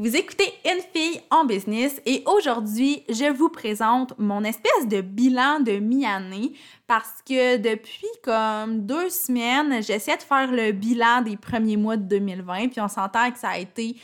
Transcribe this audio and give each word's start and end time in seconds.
Vous 0.00 0.16
écoutez 0.16 0.50
Une 0.64 0.80
fille 0.94 1.20
en 1.30 1.44
business 1.44 2.00
et 2.06 2.22
aujourd'hui, 2.24 3.02
je 3.10 3.30
vous 3.30 3.50
présente 3.50 4.14
mon 4.16 4.44
espèce 4.44 4.88
de 4.88 5.02
bilan 5.02 5.60
de 5.60 5.72
mi-année 5.72 6.54
parce 6.86 7.20
que 7.28 7.58
depuis 7.58 8.08
comme 8.24 8.86
deux 8.86 9.10
semaines, 9.10 9.82
j'essaie 9.82 10.16
de 10.16 10.22
faire 10.22 10.50
le 10.52 10.72
bilan 10.72 11.20
des 11.20 11.36
premiers 11.36 11.76
mois 11.76 11.98
de 11.98 12.04
2020 12.04 12.68
puis 12.68 12.80
on 12.80 12.88
s'entend 12.88 13.30
que 13.30 13.38
ça 13.38 13.50
a 13.50 13.58
été 13.58 13.94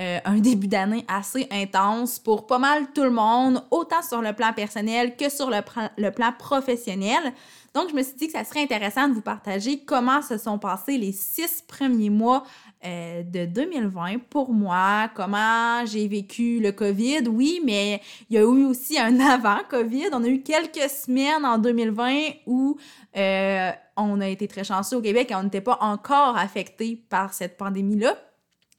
euh, 0.00 0.18
un 0.24 0.38
début 0.40 0.66
d'année 0.66 1.04
assez 1.06 1.46
intense 1.52 2.18
pour 2.18 2.48
pas 2.48 2.58
mal 2.58 2.88
tout 2.92 3.04
le 3.04 3.10
monde, 3.12 3.64
autant 3.70 4.02
sur 4.02 4.20
le 4.20 4.32
plan 4.32 4.52
personnel 4.52 5.16
que 5.16 5.30
sur 5.30 5.48
le, 5.48 5.58
le 5.96 6.10
plan 6.10 6.32
professionnel. 6.36 7.32
Donc, 7.72 7.90
je 7.90 7.94
me 7.94 8.02
suis 8.02 8.14
dit 8.14 8.26
que 8.26 8.32
ça 8.32 8.44
serait 8.44 8.62
intéressant 8.62 9.08
de 9.08 9.14
vous 9.14 9.22
partager 9.22 9.84
comment 9.84 10.22
se 10.22 10.38
sont 10.38 10.58
passés 10.58 10.98
les 10.98 11.12
six 11.12 11.62
premiers 11.62 12.10
mois 12.10 12.42
euh, 12.86 13.22
de 13.24 13.46
2020 13.46 14.18
pour 14.30 14.52
moi, 14.52 15.10
comment 15.14 15.84
j'ai 15.86 16.06
vécu 16.06 16.60
le 16.60 16.70
COVID, 16.70 17.28
oui, 17.28 17.60
mais 17.64 18.00
il 18.30 18.36
y 18.36 18.38
a 18.38 18.42
eu 18.42 18.64
aussi 18.64 18.98
un 18.98 19.18
avant-COVID. 19.20 20.10
On 20.12 20.22
a 20.22 20.28
eu 20.28 20.42
quelques 20.42 20.88
semaines 20.88 21.44
en 21.44 21.58
2020 21.58 22.14
où 22.46 22.76
euh, 23.16 23.70
on 23.96 24.20
a 24.20 24.28
été 24.28 24.46
très 24.46 24.62
chanceux 24.62 24.98
au 24.98 25.02
Québec 25.02 25.30
et 25.32 25.34
on 25.34 25.42
n'était 25.42 25.60
pas 25.60 25.78
encore 25.80 26.36
affecté 26.36 26.96
par 27.08 27.34
cette 27.34 27.56
pandémie-là. 27.56 28.16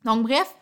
Donc, 0.05 0.23
bref, 0.23 0.55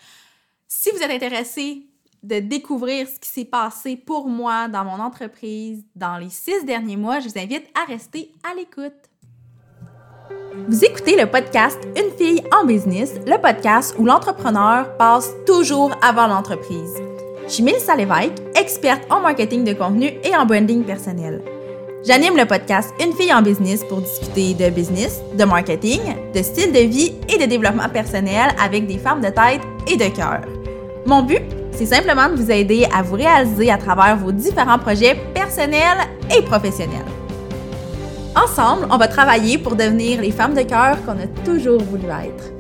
si 0.68 0.90
vous 0.90 0.98
êtes 0.98 1.12
intéressé 1.12 1.85
de 2.23 2.40
découvrir 2.40 3.07
ce 3.07 3.20
qui 3.20 3.30
s'est 3.30 3.46
passé 3.46 3.96
pour 3.96 4.27
moi 4.27 4.68
dans 4.68 4.84
mon 4.84 4.99
entreprise 4.99 5.85
dans 5.96 6.18
les 6.18 6.32
six 6.32 6.66
derniers 6.66 6.98
mois, 6.98 7.20
je 7.20 7.30
vous 7.30 7.38
invite 7.38 7.66
à 7.80 7.85
rester 7.85 8.32
à 8.43 8.55
l'écoute. 8.55 8.93
Vous 10.68 10.84
écoutez 10.84 11.16
le 11.16 11.28
podcast 11.28 11.78
Une 11.96 12.12
fille 12.18 12.42
en 12.52 12.66
business, 12.66 13.14
le 13.28 13.40
podcast 13.40 13.94
où 14.00 14.05
l'entrepreneur 14.05 14.98
passe 14.98 15.30
toujours 15.46 15.91
avant 16.02 16.26
l'entreprise. 16.26 16.96
Je 17.46 17.52
suis 17.52 17.64
Mélissa 17.64 17.96
Lévesque, 17.96 18.41
experte 18.60 19.04
en 19.12 19.20
marketing 19.20 19.64
de 19.64 19.74
contenu 19.74 20.13
et 20.24 20.35
en 20.35 20.44
branding 20.48 20.84
personnel. 20.84 21.44
J'anime 22.04 22.35
le 22.35 22.48
podcast 22.48 22.91
Une 22.99 23.13
fille 23.13 23.32
en 23.32 23.44
business 23.44 23.84
pour 23.84 24.02
discuter 24.02 24.55
de 24.55 24.72
business, 24.72 25.22
de 25.38 25.44
marketing, 25.44 26.02
de 26.34 26.41
style 26.41 26.72
de 26.72 26.79
vie 26.79 27.13
et 27.29 27.38
de 27.38 27.46
développement 27.46 27.90
personnel 27.90 28.50
avec 28.60 28.88
des 28.88 28.98
femmes 28.98 29.22
de 29.22 29.29
tête 29.29 29.62
et 29.88 29.98
de 29.98 30.16
cœur. 30.16 30.41
Mon 31.05 31.22
but, 31.22 31.44
c'est 31.74 31.85
simplement 31.85 32.27
de 32.27 32.41
vous 32.41 32.50
aider 32.50 32.88
à 32.91 33.04
vous 33.04 33.16
réaliser 33.16 33.70
à 33.70 33.77
travers 33.77 34.18
vos 34.18 34.32
différents 34.32 34.79
projets 34.79 35.16
personnels 35.35 36.00
et 36.35 36.41
professionnels. 36.41 37.15
Ensemble, 38.36 38.86
on 38.91 38.98
va 38.98 39.08
travailler 39.08 39.58
pour 39.58 39.78
devenir 39.78 40.20
les 40.20 40.32
femmes 40.32 40.54
de 40.54 40.64
cœur 40.64 40.98
qu'on 41.05 41.18
a 41.18 41.28
toujours 41.46 41.82
voulu 41.82 42.04
être. 42.05 42.52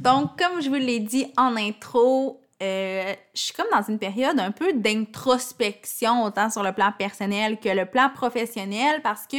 Donc, 0.00 0.38
comme 0.38 0.62
je 0.62 0.70
vous 0.70 0.76
l'ai 0.76 1.00
dit 1.00 1.26
en 1.36 1.54
intro, 1.54 2.40
euh, 2.62 3.12
je 3.34 3.40
suis 3.40 3.52
comme 3.52 3.66
dans 3.70 3.82
une 3.86 3.98
période 3.98 4.40
un 4.40 4.52
peu 4.52 4.72
d'introspection, 4.72 6.24
autant 6.24 6.48
sur 6.48 6.62
le 6.62 6.72
plan 6.72 6.92
personnel 6.98 7.60
que 7.60 7.68
le 7.68 7.84
plan 7.84 8.08
professionnel, 8.08 9.02
parce 9.02 9.26
que 9.26 9.36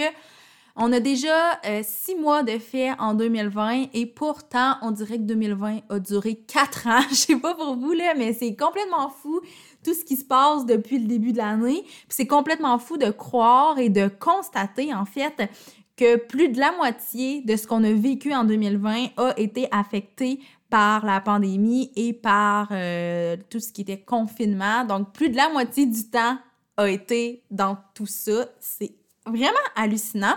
on 0.75 0.94
a 0.94 1.00
déjà 1.00 1.59
euh, 1.66 1.81
six 1.84 2.14
mois 2.14 2.44
de 2.44 2.59
fait 2.59 2.92
en 3.00 3.16
2020 3.16 3.88
et 3.95 4.06
pourtant, 4.06 4.75
on 4.84 4.92
dirait 4.92 5.18
que 5.18 5.23
2020 5.23 5.80
a 5.90 5.98
duré 6.00 6.36
quatre 6.36 6.86
ans. 6.86 7.02
Je 7.09 7.16
sais 7.16 7.36
pas 7.36 7.56
pour 7.56 7.75
vous, 7.75 7.94
là, 7.94 8.14
mais 8.16 8.31
c'est 8.34 8.56
complètement 8.56 9.09
fou 9.09 9.42
tout 9.88 9.93
ce 9.93 10.03
qui 10.03 10.17
se 10.17 10.25
passe 10.25 10.66
depuis 10.66 10.99
le 10.99 11.07
début 11.07 11.31
de 11.31 11.38
l'année. 11.38 11.85
c'est 12.09 12.27
complètement 12.27 12.77
fou 12.77 12.97
de 12.97 13.09
croire 13.09 13.80
et 13.80 13.88
de 13.88 14.09
constater, 14.09 14.94
en 14.94 15.05
fait, 15.05 15.49
que 15.95 16.17
plus 16.17 16.49
de 16.49 16.59
la 16.59 16.73
moitié 16.73 17.41
de 17.44 17.55
ce 17.55 17.67
qu'on 17.67 17.85
a 17.85 17.94
vécu 17.94 18.33
en 18.33 18.44
2020 18.44 19.11
a 19.16 19.33
été 19.38 19.69
affecté 19.71 20.41
par 20.69 21.05
la 21.05 21.21
pandémie 21.21 21.94
et 21.95 22.11
par 22.11 22.67
euh, 22.71 23.38
tout 23.49 23.61
ce 23.61 23.71
qui 23.71 23.79
était 23.79 24.02
confinement. 24.02 24.83
Donc, 24.83 25.13
plus 25.13 25.29
de 25.29 25.38
la 25.38 25.47
moitié 25.47 25.85
du 25.85 26.09
temps 26.09 26.38
a 26.75 26.89
été 26.89 27.44
dans 27.49 27.77
tout 27.94 28.05
ça. 28.05 28.45
C'est 28.59 28.91
vraiment 29.25 29.55
hallucinant. 29.78 30.35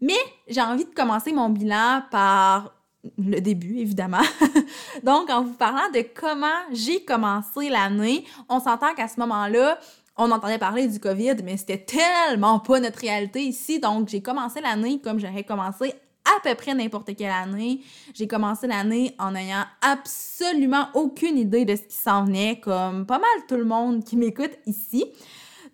Mais 0.00 0.14
j'ai 0.46 0.60
envie 0.60 0.84
de 0.84 0.94
commencer 0.94 1.32
mon 1.32 1.48
bilan 1.48 2.02
par 2.12 2.72
le 3.18 3.40
début, 3.40 3.78
évidemment. 3.78 4.22
Donc, 5.02 5.30
en 5.30 5.42
vous 5.42 5.54
parlant 5.54 5.90
de 5.92 6.04
comment 6.14 6.46
j'ai 6.72 7.04
commencé 7.04 7.68
l'année, 7.68 8.24
on 8.48 8.60
s'entend 8.60 8.94
qu'à 8.94 9.08
ce 9.08 9.20
moment-là, 9.20 9.78
on 10.16 10.30
entendait 10.30 10.58
parler 10.58 10.88
du 10.88 10.98
COVID, 10.98 11.36
mais 11.44 11.56
c'était 11.56 11.84
tellement 11.84 12.58
pas 12.58 12.80
notre 12.80 13.00
réalité 13.00 13.42
ici. 13.42 13.80
Donc, 13.80 14.08
j'ai 14.08 14.22
commencé 14.22 14.60
l'année 14.60 15.00
comme 15.02 15.18
j'aurais 15.18 15.44
commencé 15.44 15.94
à 16.24 16.40
peu 16.42 16.54
près 16.54 16.74
n'importe 16.74 17.14
quelle 17.16 17.30
année. 17.30 17.80
J'ai 18.14 18.26
commencé 18.26 18.66
l'année 18.66 19.14
en 19.18 19.32
n'ayant 19.32 19.64
absolument 19.80 20.88
aucune 20.94 21.38
idée 21.38 21.64
de 21.64 21.76
ce 21.76 21.82
qui 21.82 21.96
s'en 21.96 22.24
venait, 22.24 22.60
comme 22.60 23.06
pas 23.06 23.18
mal 23.18 23.46
tout 23.48 23.56
le 23.56 23.64
monde 23.64 24.04
qui 24.04 24.16
m'écoute 24.16 24.52
ici. 24.66 25.04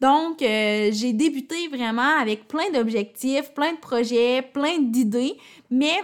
Donc, 0.00 0.42
euh, 0.42 0.90
j'ai 0.92 1.12
débuté 1.12 1.68
vraiment 1.68 2.18
avec 2.20 2.48
plein 2.48 2.68
d'objectifs, 2.74 3.54
plein 3.54 3.74
de 3.74 3.78
projets, 3.78 4.42
plein 4.42 4.78
d'idées, 4.80 5.36
mais 5.70 5.94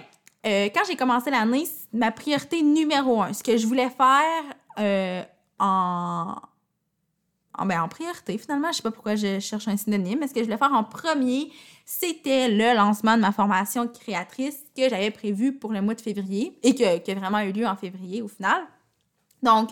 euh, 0.46 0.68
quand 0.74 0.82
j'ai 0.86 0.96
commencé 0.96 1.30
l'année, 1.30 1.64
ma 1.92 2.10
priorité 2.10 2.62
numéro 2.62 3.22
un, 3.22 3.32
ce 3.32 3.42
que 3.42 3.56
je 3.56 3.66
voulais 3.66 3.90
faire 3.90 4.44
euh, 4.78 5.22
en, 5.58 6.36
en, 7.58 7.66
ben, 7.66 7.82
en 7.82 7.88
priorité, 7.88 8.38
finalement, 8.38 8.68
je 8.70 8.76
sais 8.76 8.82
pas 8.82 8.90
pourquoi 8.90 9.16
je 9.16 9.40
cherche 9.40 9.66
un 9.66 9.76
synonyme, 9.76 10.20
mais 10.20 10.28
ce 10.28 10.34
que 10.34 10.40
je 10.40 10.44
voulais 10.44 10.58
faire 10.58 10.72
en 10.72 10.84
premier, 10.84 11.50
c'était 11.84 12.48
le 12.48 12.76
lancement 12.76 13.16
de 13.16 13.22
ma 13.22 13.32
formation 13.32 13.88
créatrice 13.88 14.58
que 14.76 14.88
j'avais 14.88 15.10
prévu 15.10 15.52
pour 15.52 15.72
le 15.72 15.82
mois 15.82 15.94
de 15.94 16.00
février 16.00 16.58
et 16.62 16.74
que, 16.74 16.98
qui 16.98 17.10
a 17.10 17.14
vraiment 17.14 17.40
eu 17.40 17.52
lieu 17.52 17.66
en 17.66 17.76
février 17.76 18.22
au 18.22 18.28
final. 18.28 18.62
Donc, 19.42 19.70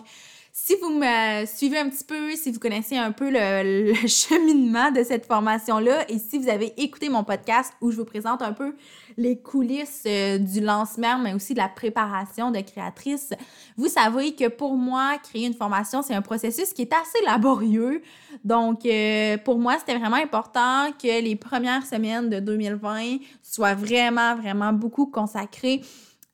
si 0.59 0.75
vous 0.81 0.89
me 0.89 1.45
suivez 1.45 1.77
un 1.77 1.87
petit 1.87 2.03
peu, 2.03 2.35
si 2.35 2.51
vous 2.51 2.59
connaissez 2.59 2.97
un 2.97 3.11
peu 3.11 3.29
le, 3.29 3.93
cheminement 4.07 4.89
de 4.89 5.03
cette 5.03 5.27
formation-là 5.27 6.09
et 6.09 6.17
si 6.17 6.39
vous 6.39 6.49
avez 6.49 6.73
écouté 6.81 7.09
mon 7.09 7.23
podcast 7.23 7.73
où 7.79 7.91
je 7.91 7.97
vous 7.97 8.05
présente 8.05 8.41
un 8.41 8.53
peu 8.53 8.75
les 9.17 9.39
coulisses 9.39 10.01
euh, 10.07 10.39
du 10.39 10.59
lancement, 10.59 11.19
mais 11.19 11.35
aussi 11.35 11.53
de 11.53 11.59
la 11.59 11.69
préparation 11.69 12.49
de 12.49 12.59
créatrice, 12.61 13.33
vous 13.77 13.87
savez 13.87 14.33
que 14.33 14.47
pour 14.47 14.75
moi, 14.75 15.19
créer 15.29 15.45
une 15.45 15.53
formation, 15.53 16.01
c'est 16.01 16.15
un 16.15 16.23
processus 16.23 16.73
qui 16.73 16.81
est 16.81 16.93
assez 16.93 17.23
laborieux. 17.23 18.01
Donc, 18.43 18.83
euh, 18.87 19.37
pour 19.37 19.59
moi, 19.59 19.77
c'était 19.77 19.97
vraiment 19.97 20.17
important 20.17 20.91
que 20.91 21.21
les 21.21 21.35
premières 21.35 21.85
semaines 21.85 22.29
de 22.29 22.39
2020 22.39 23.19
soient 23.43 23.75
vraiment, 23.75 24.35
vraiment 24.35 24.73
beaucoup 24.73 25.05
consacrées 25.05 25.83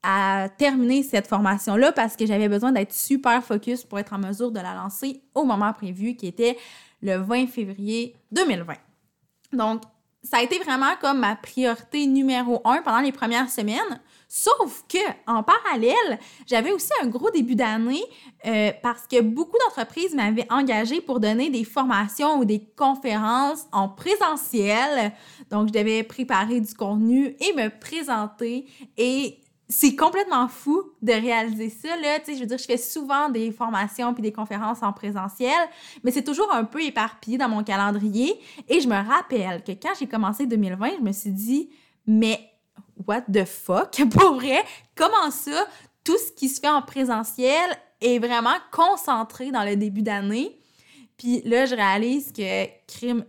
à 0.04 0.50
terminer 0.58 1.02
cette 1.02 1.28
formation-là 1.28 1.94
parce 1.94 2.16
que 2.16 2.26
j'avais 2.26 2.50
besoin 2.50 2.72
d'être 2.72 2.94
super 2.94 3.44
focus 3.44 3.84
pour 3.84 4.00
être 4.00 4.14
en 4.14 4.20
mesure 4.20 4.52
de 4.52 4.60
la 4.60 4.74
lancer 4.74 5.22
au 5.34 5.46
moment 5.46 5.72
prévu 5.74 6.16
qui 6.16 6.28
était 6.28 6.58
le 7.02 7.18
20 7.18 7.48
février 7.48 8.16
2020. 8.32 8.74
Donc, 9.54 9.82
ça 10.24 10.38
a 10.38 10.42
été 10.42 10.58
vraiment 10.60 10.96
comme 11.02 11.20
ma 11.20 11.36
priorité 11.36 12.08
numéro 12.08 12.62
un 12.64 12.82
pendant 12.82 13.02
les 13.02 13.12
premières 13.12 13.50
semaines. 13.50 14.02
Sauf 14.30 14.84
que, 14.88 14.98
en 15.28 15.44
parallèle, 15.44 16.18
j'avais 16.48 16.72
aussi 16.72 16.90
un 17.02 17.08
gros 17.08 17.30
début 17.30 17.56
d'année 17.56 18.02
euh, 18.46 18.72
parce 18.82 19.06
que 19.06 19.22
beaucoup 19.22 19.58
d'entreprises 19.60 20.16
m'avaient 20.16 20.48
engagé 20.50 21.02
pour 21.02 21.20
donner 21.20 21.50
des 21.50 21.66
formations 21.66 22.40
ou 22.40 22.46
des 22.46 22.66
conférences 22.76 23.68
en 23.74 23.90
présentiel. 23.90 25.12
Donc, 25.52 25.68
je 25.68 25.74
devais 25.74 26.04
préparer 26.04 26.62
du 26.62 26.74
contenu 26.74 27.36
et 27.40 27.54
me 27.54 27.68
présenter. 27.68 28.66
Et 28.98 29.43
c'est 29.74 29.96
complètement 29.96 30.48
fou 30.48 30.84
de 31.02 31.14
réaliser 31.14 31.70
ça 31.70 31.96
là, 31.98 32.20
tu 32.20 32.26
sais, 32.26 32.36
je 32.36 32.42
veux 32.42 32.46
dire 32.46 32.60
je 32.60 32.66
fais 32.66 32.78
souvent 32.78 33.30
des 33.30 33.52
formations 33.52 34.14
puis 34.14 34.22
des 34.22 34.32
conférences 34.32 34.84
en 34.84 34.94
présentiel, 34.94 35.68
mais 36.04 36.12
c'est 36.12 36.24
toujours 36.24 36.54
un 36.54 36.64
peu 36.64 36.84
éparpillé 36.84 37.40
dans 37.40 37.50
mon 37.50 37.64
calendrier. 37.64 38.40
Et 38.70 38.82
je 38.82 38.88
me 38.88 38.96
rappelle 38.96 39.64
que 39.64 39.72
quand 39.72 39.94
j'ai 40.00 40.06
commencé 40.06 40.46
2020, 40.46 40.98
je 41.00 41.04
me 41.04 41.12
suis 41.12 41.32
dit 41.32 41.70
mais 42.06 42.40
what 43.08 43.22
the 43.22 43.46
fuck? 43.46 44.00
Pour 44.12 44.36
vrai, 44.36 44.64
comment 44.96 45.32
ça 45.32 45.66
tout 46.04 46.18
ce 46.18 46.32
qui 46.34 46.50
se 46.50 46.60
fait 46.60 46.70
en 46.70 46.84
présentiel 46.84 47.70
est 48.00 48.20
vraiment 48.20 48.56
concentré 48.72 49.50
dans 49.50 49.64
le 49.64 49.76
début 49.76 50.04
d'année? 50.04 50.60
Puis 51.18 51.42
là, 51.46 51.66
je 51.66 51.76
réalise 51.76 52.32
que 52.32 52.66
crime, 52.86 53.26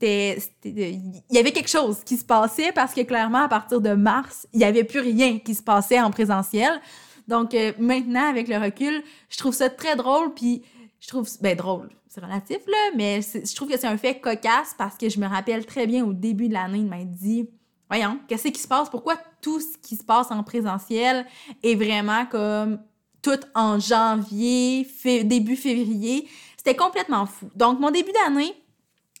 il 0.00 1.22
y 1.30 1.38
avait 1.38 1.52
quelque 1.52 1.70
chose 1.70 2.04
qui 2.04 2.16
se 2.16 2.24
passait 2.24 2.72
parce 2.72 2.94
que 2.94 3.00
clairement, 3.02 3.42
à 3.44 3.48
partir 3.48 3.80
de 3.80 3.90
mars, 3.90 4.46
il 4.52 4.58
n'y 4.58 4.64
avait 4.64 4.84
plus 4.84 5.00
rien 5.00 5.38
qui 5.38 5.54
se 5.54 5.62
passait 5.62 6.00
en 6.00 6.10
présentiel. 6.10 6.80
Donc 7.26 7.54
euh, 7.54 7.72
maintenant, 7.78 8.28
avec 8.28 8.48
le 8.48 8.56
recul, 8.56 9.02
je 9.28 9.36
trouve 9.36 9.54
ça 9.54 9.68
très 9.68 9.96
drôle, 9.96 10.32
puis 10.34 10.62
je 11.00 11.08
trouve, 11.08 11.28
ben 11.40 11.56
drôle, 11.56 11.90
c'est 12.08 12.22
relatif 12.22 12.58
là, 12.66 12.90
mais 12.96 13.20
je 13.22 13.54
trouve 13.54 13.68
que 13.68 13.78
c'est 13.78 13.86
un 13.86 13.98
fait 13.98 14.18
cocasse 14.18 14.74
parce 14.76 14.96
que 14.96 15.08
je 15.08 15.20
me 15.20 15.26
rappelle 15.26 15.66
très 15.66 15.86
bien 15.86 16.04
au 16.04 16.12
début 16.12 16.48
de 16.48 16.54
l'année, 16.54 16.78
il 16.78 16.86
m'a 16.86 17.04
dit, 17.04 17.48
voyons, 17.90 18.18
qu'est-ce 18.28 18.48
qui 18.48 18.60
se 18.60 18.68
passe? 18.68 18.88
Pourquoi 18.88 19.16
tout 19.42 19.60
ce 19.60 19.76
qui 19.78 19.96
se 19.96 20.04
passe 20.04 20.30
en 20.30 20.42
présentiel 20.42 21.26
est 21.62 21.74
vraiment 21.74 22.24
comme 22.26 22.80
tout 23.20 23.40
en 23.54 23.78
janvier, 23.78 24.86
début 25.24 25.56
février? 25.56 26.28
C'était 26.56 26.76
complètement 26.76 27.26
fou. 27.26 27.50
Donc 27.54 27.78
mon 27.78 27.90
début 27.90 28.12
d'année, 28.12 28.54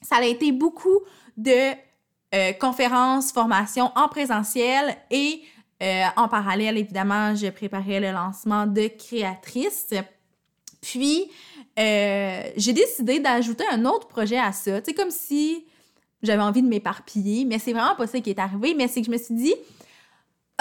ça 0.02 0.16
a 0.16 0.24
été 0.24 0.52
beaucoup 0.52 1.00
de 1.36 1.72
euh, 2.34 2.52
conférences, 2.54 3.32
formations 3.32 3.90
en 3.96 4.08
présentiel 4.08 4.96
et 5.10 5.42
Euh, 5.80 6.04
en 6.16 6.28
parallèle, 6.28 6.76
évidemment, 6.76 7.36
je 7.36 7.46
préparais 7.48 8.00
le 8.00 8.10
lancement 8.10 8.66
de 8.66 8.88
créatrice. 8.88 9.94
Puis, 10.80 11.30
euh, 11.78 12.50
j'ai 12.56 12.72
décidé 12.72 13.20
d'ajouter 13.20 13.64
un 13.70 13.84
autre 13.84 14.08
projet 14.08 14.38
à 14.38 14.52
ça. 14.52 14.80
C'est 14.84 14.94
comme 14.94 15.10
si 15.10 15.66
j'avais 16.22 16.42
envie 16.42 16.62
de 16.62 16.68
m'éparpiller, 16.68 17.44
mais 17.44 17.60
c'est 17.60 17.72
vraiment 17.72 17.94
pas 17.94 18.08
ça 18.08 18.18
qui 18.20 18.30
est 18.30 18.38
arrivé. 18.40 18.74
Mais 18.74 18.88
c'est 18.88 19.00
que 19.00 19.06
je 19.06 19.12
me 19.12 19.18
suis 19.18 19.34
dit, 19.34 19.54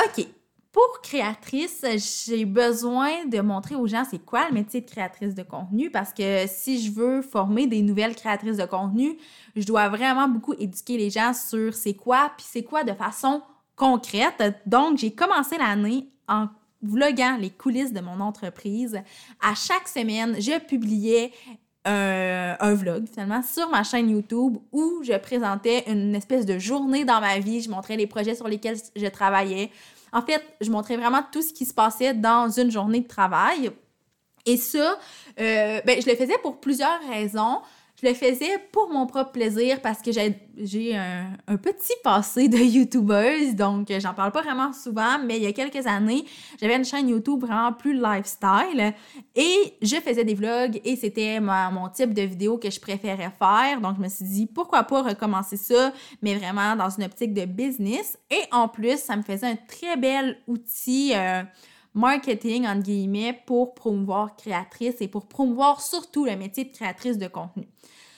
OK, 0.05 0.27
pour 0.71 1.01
créatrice, 1.01 1.85
j'ai 2.27 2.45
besoin 2.45 3.25
de 3.25 3.39
montrer 3.39 3.75
aux 3.75 3.87
gens 3.87 4.03
c'est 4.09 4.23
quoi 4.23 4.47
le 4.49 4.53
métier 4.53 4.81
de 4.81 4.85
créatrice 4.85 5.33
de 5.33 5.43
contenu 5.43 5.89
parce 5.89 6.13
que 6.13 6.45
si 6.47 6.81
je 6.83 6.91
veux 6.91 7.21
former 7.21 7.67
des 7.67 7.81
nouvelles 7.81 8.15
créatrices 8.15 8.57
de 8.57 8.65
contenu, 8.65 9.17
je 9.55 9.65
dois 9.65 9.89
vraiment 9.89 10.27
beaucoup 10.27 10.53
éduquer 10.53 10.97
les 10.97 11.09
gens 11.09 11.33
sur 11.33 11.73
c'est 11.73 11.95
quoi, 11.95 12.31
puis 12.37 12.45
c'est 12.47 12.63
quoi 12.63 12.83
de 12.83 12.93
façon 12.93 13.41
concrète. 13.75 14.43
Donc, 14.65 14.97
j'ai 14.97 15.11
commencé 15.11 15.57
l'année 15.57 16.09
en 16.27 16.47
vloguant 16.81 17.37
les 17.39 17.49
coulisses 17.49 17.93
de 17.93 18.01
mon 18.01 18.19
entreprise. 18.19 19.01
À 19.41 19.55
chaque 19.55 19.87
semaine, 19.87 20.35
je 20.39 20.59
publiais 20.59 21.31
un, 21.85 22.73
vlog 22.73 23.05
finalement 23.07 23.41
sur 23.41 23.69
ma 23.69 23.83
chaîne 23.83 24.09
YouTube 24.09 24.57
où 24.73 25.01
je 25.03 25.17
présentais 25.17 25.89
une 25.89 26.15
espèce 26.15 26.45
de 26.45 26.59
journée 26.59 27.05
dans 27.05 27.21
ma 27.21 27.39
vie. 27.39 27.61
Je 27.61 27.69
montrais 27.69 27.95
les 27.95 28.07
projets 28.07 28.35
sur 28.35 28.47
lesquels 28.47 28.77
je 28.95 29.05
travaillais. 29.07 29.71
En 30.13 30.21
fait, 30.21 30.43
je 30.61 30.71
montrais 30.71 30.97
vraiment 30.97 31.21
tout 31.31 31.41
ce 31.41 31.53
qui 31.53 31.65
se 31.65 31.73
passait 31.73 32.13
dans 32.13 32.49
une 32.49 32.71
journée 32.71 33.01
de 33.01 33.07
travail. 33.07 33.71
Et 34.45 34.57
ça, 34.57 34.97
euh, 35.39 35.81
ben, 35.85 36.01
je 36.01 36.09
le 36.09 36.15
faisais 36.15 36.37
pour 36.41 36.59
plusieurs 36.59 36.99
raisons. 37.09 37.59
Je 37.99 38.07
le 38.07 38.13
faisais 38.13 38.59
pour 38.71 38.89
mon 38.91 39.07
propre 39.07 39.31
plaisir 39.31 39.81
parce 39.81 40.03
que 40.03 40.11
j'ai 40.11 40.95
un, 40.95 41.57
petit 41.57 41.93
passé 42.03 42.47
de 42.47 42.57
YouTubeuse, 42.57 43.55
donc 43.55 43.91
j'en 43.99 44.13
parle 44.13 44.31
pas 44.31 44.43
vraiment 44.43 44.71
souvent, 44.71 45.17
mais 45.17 45.37
il 45.37 45.43
y 45.43 45.47
a 45.47 45.51
quelques 45.51 45.87
années, 45.87 46.23
j'avais 46.61 46.75
une 46.75 46.85
chaîne 46.85 47.09
YouTube 47.09 47.41
vraiment 47.41 47.73
plus 47.73 47.99
lifestyle 47.99 48.93
et 49.35 49.73
je 49.81 49.95
faisais 49.95 50.23
des 50.23 50.35
vlogs 50.35 50.79
et 50.85 50.95
c'était 50.95 51.39
mon 51.39 51.89
type 51.89 52.13
de 52.13 52.21
vidéo 52.21 52.59
que 52.59 52.69
je 52.69 52.79
préférais 52.79 53.31
faire. 53.39 53.81
Donc 53.81 53.95
je 53.97 54.03
me 54.03 54.09
suis 54.09 54.25
dit 54.25 54.45
pourquoi 54.45 54.83
pas 54.83 55.01
recommencer 55.01 55.57
ça, 55.57 55.91
mais 56.21 56.35
vraiment 56.35 56.75
dans 56.75 56.91
une 56.91 57.05
optique 57.05 57.33
de 57.33 57.45
business. 57.45 58.19
Et 58.29 58.43
en 58.51 58.67
plus, 58.67 58.99
ça 58.99 59.15
me 59.15 59.23
faisait 59.23 59.47
un 59.47 59.55
très 59.55 59.97
bel 59.97 60.37
outil. 60.45 61.13
Euh, 61.15 61.41
marketing, 61.97 62.67
entre 62.67 62.83
guillemets, 62.83 63.41
pour 63.45 63.73
promouvoir 63.73 64.35
créatrice 64.35 64.95
et 65.01 65.07
pour 65.07 65.27
promouvoir 65.27 65.81
surtout 65.81 66.25
le 66.25 66.35
métier 66.35 66.65
de 66.65 66.71
créatrice 66.71 67.17
de 67.17 67.27
contenu. 67.27 67.67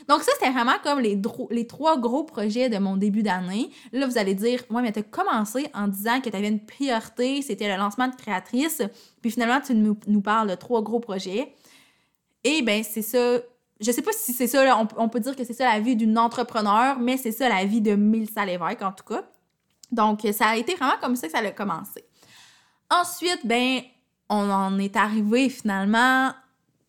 Donc 0.09 0.23
ça, 0.23 0.31
c'était 0.33 0.49
vraiment 0.49 0.73
comme 0.83 0.99
les, 0.99 1.67
trois 1.67 1.99
gros 1.99 2.23
projets 2.23 2.67
de 2.67 2.79
mon 2.79 2.97
début 2.97 3.21
d'année. 3.21 3.69
Là, 3.91 4.07
vous 4.07 4.17
allez 4.17 4.33
dire, 4.33 4.63
ouais, 4.71 4.81
mais 4.81 4.91
tu 4.91 4.99
as 4.99 5.03
commencé 5.03 5.69
en 5.75 5.87
disant 5.87 6.19
que 6.19 6.31
tu 6.31 6.35
avais 6.35 6.47
une 6.47 6.65
priorité, 6.65 7.43
c'était 7.43 7.67
le 7.67 7.77
lancement 7.77 8.07
de 8.07 8.15
créatrice, 8.15 8.81
puis 9.21 9.29
finalement, 9.29 9.61
tu 9.61 9.75
nous, 9.75 10.21
parles 10.21 10.49
de 10.49 10.55
trois 10.55 10.81
gros 10.81 10.99
projets. 10.99 11.53
Et 12.43 12.63
bien, 12.63 12.81
c'est 12.81 13.03
ça, 13.03 13.37
je 13.79 13.91
sais 13.91 14.01
pas 14.01 14.11
si 14.11 14.33
c'est 14.33 14.47
ça, 14.47 14.83
on, 14.97 15.09
peut 15.09 15.19
dire 15.19 15.35
que 15.35 15.43
c'est 15.43 15.53
ça 15.53 15.71
la 15.71 15.79
vie 15.79 15.95
d'une 15.95 16.17
entrepreneur, 16.17 16.97
mais 16.97 17.17
c'est 17.17 17.31
ça 17.31 17.47
la 17.47 17.63
vie 17.65 17.81
de 17.81 17.93
Mélissa 17.93 18.45
Lévesque, 18.45 18.81
en 18.81 18.91
tout 18.91 19.05
cas. 19.05 19.23
Donc, 19.91 20.21
ça 20.33 20.47
a 20.47 20.57
été 20.57 20.73
vraiment 20.73 20.97
comme 20.99 21.15
ça 21.15 21.27
que 21.27 21.33
ça 21.33 21.39
a 21.39 21.51
commencé. 21.51 22.03
Ensuite, 22.89 23.45
ben, 23.45 23.81
on 24.30 24.50
en 24.50 24.80
est 24.80 24.95
arrivé 24.95 25.50
finalement 25.50 26.31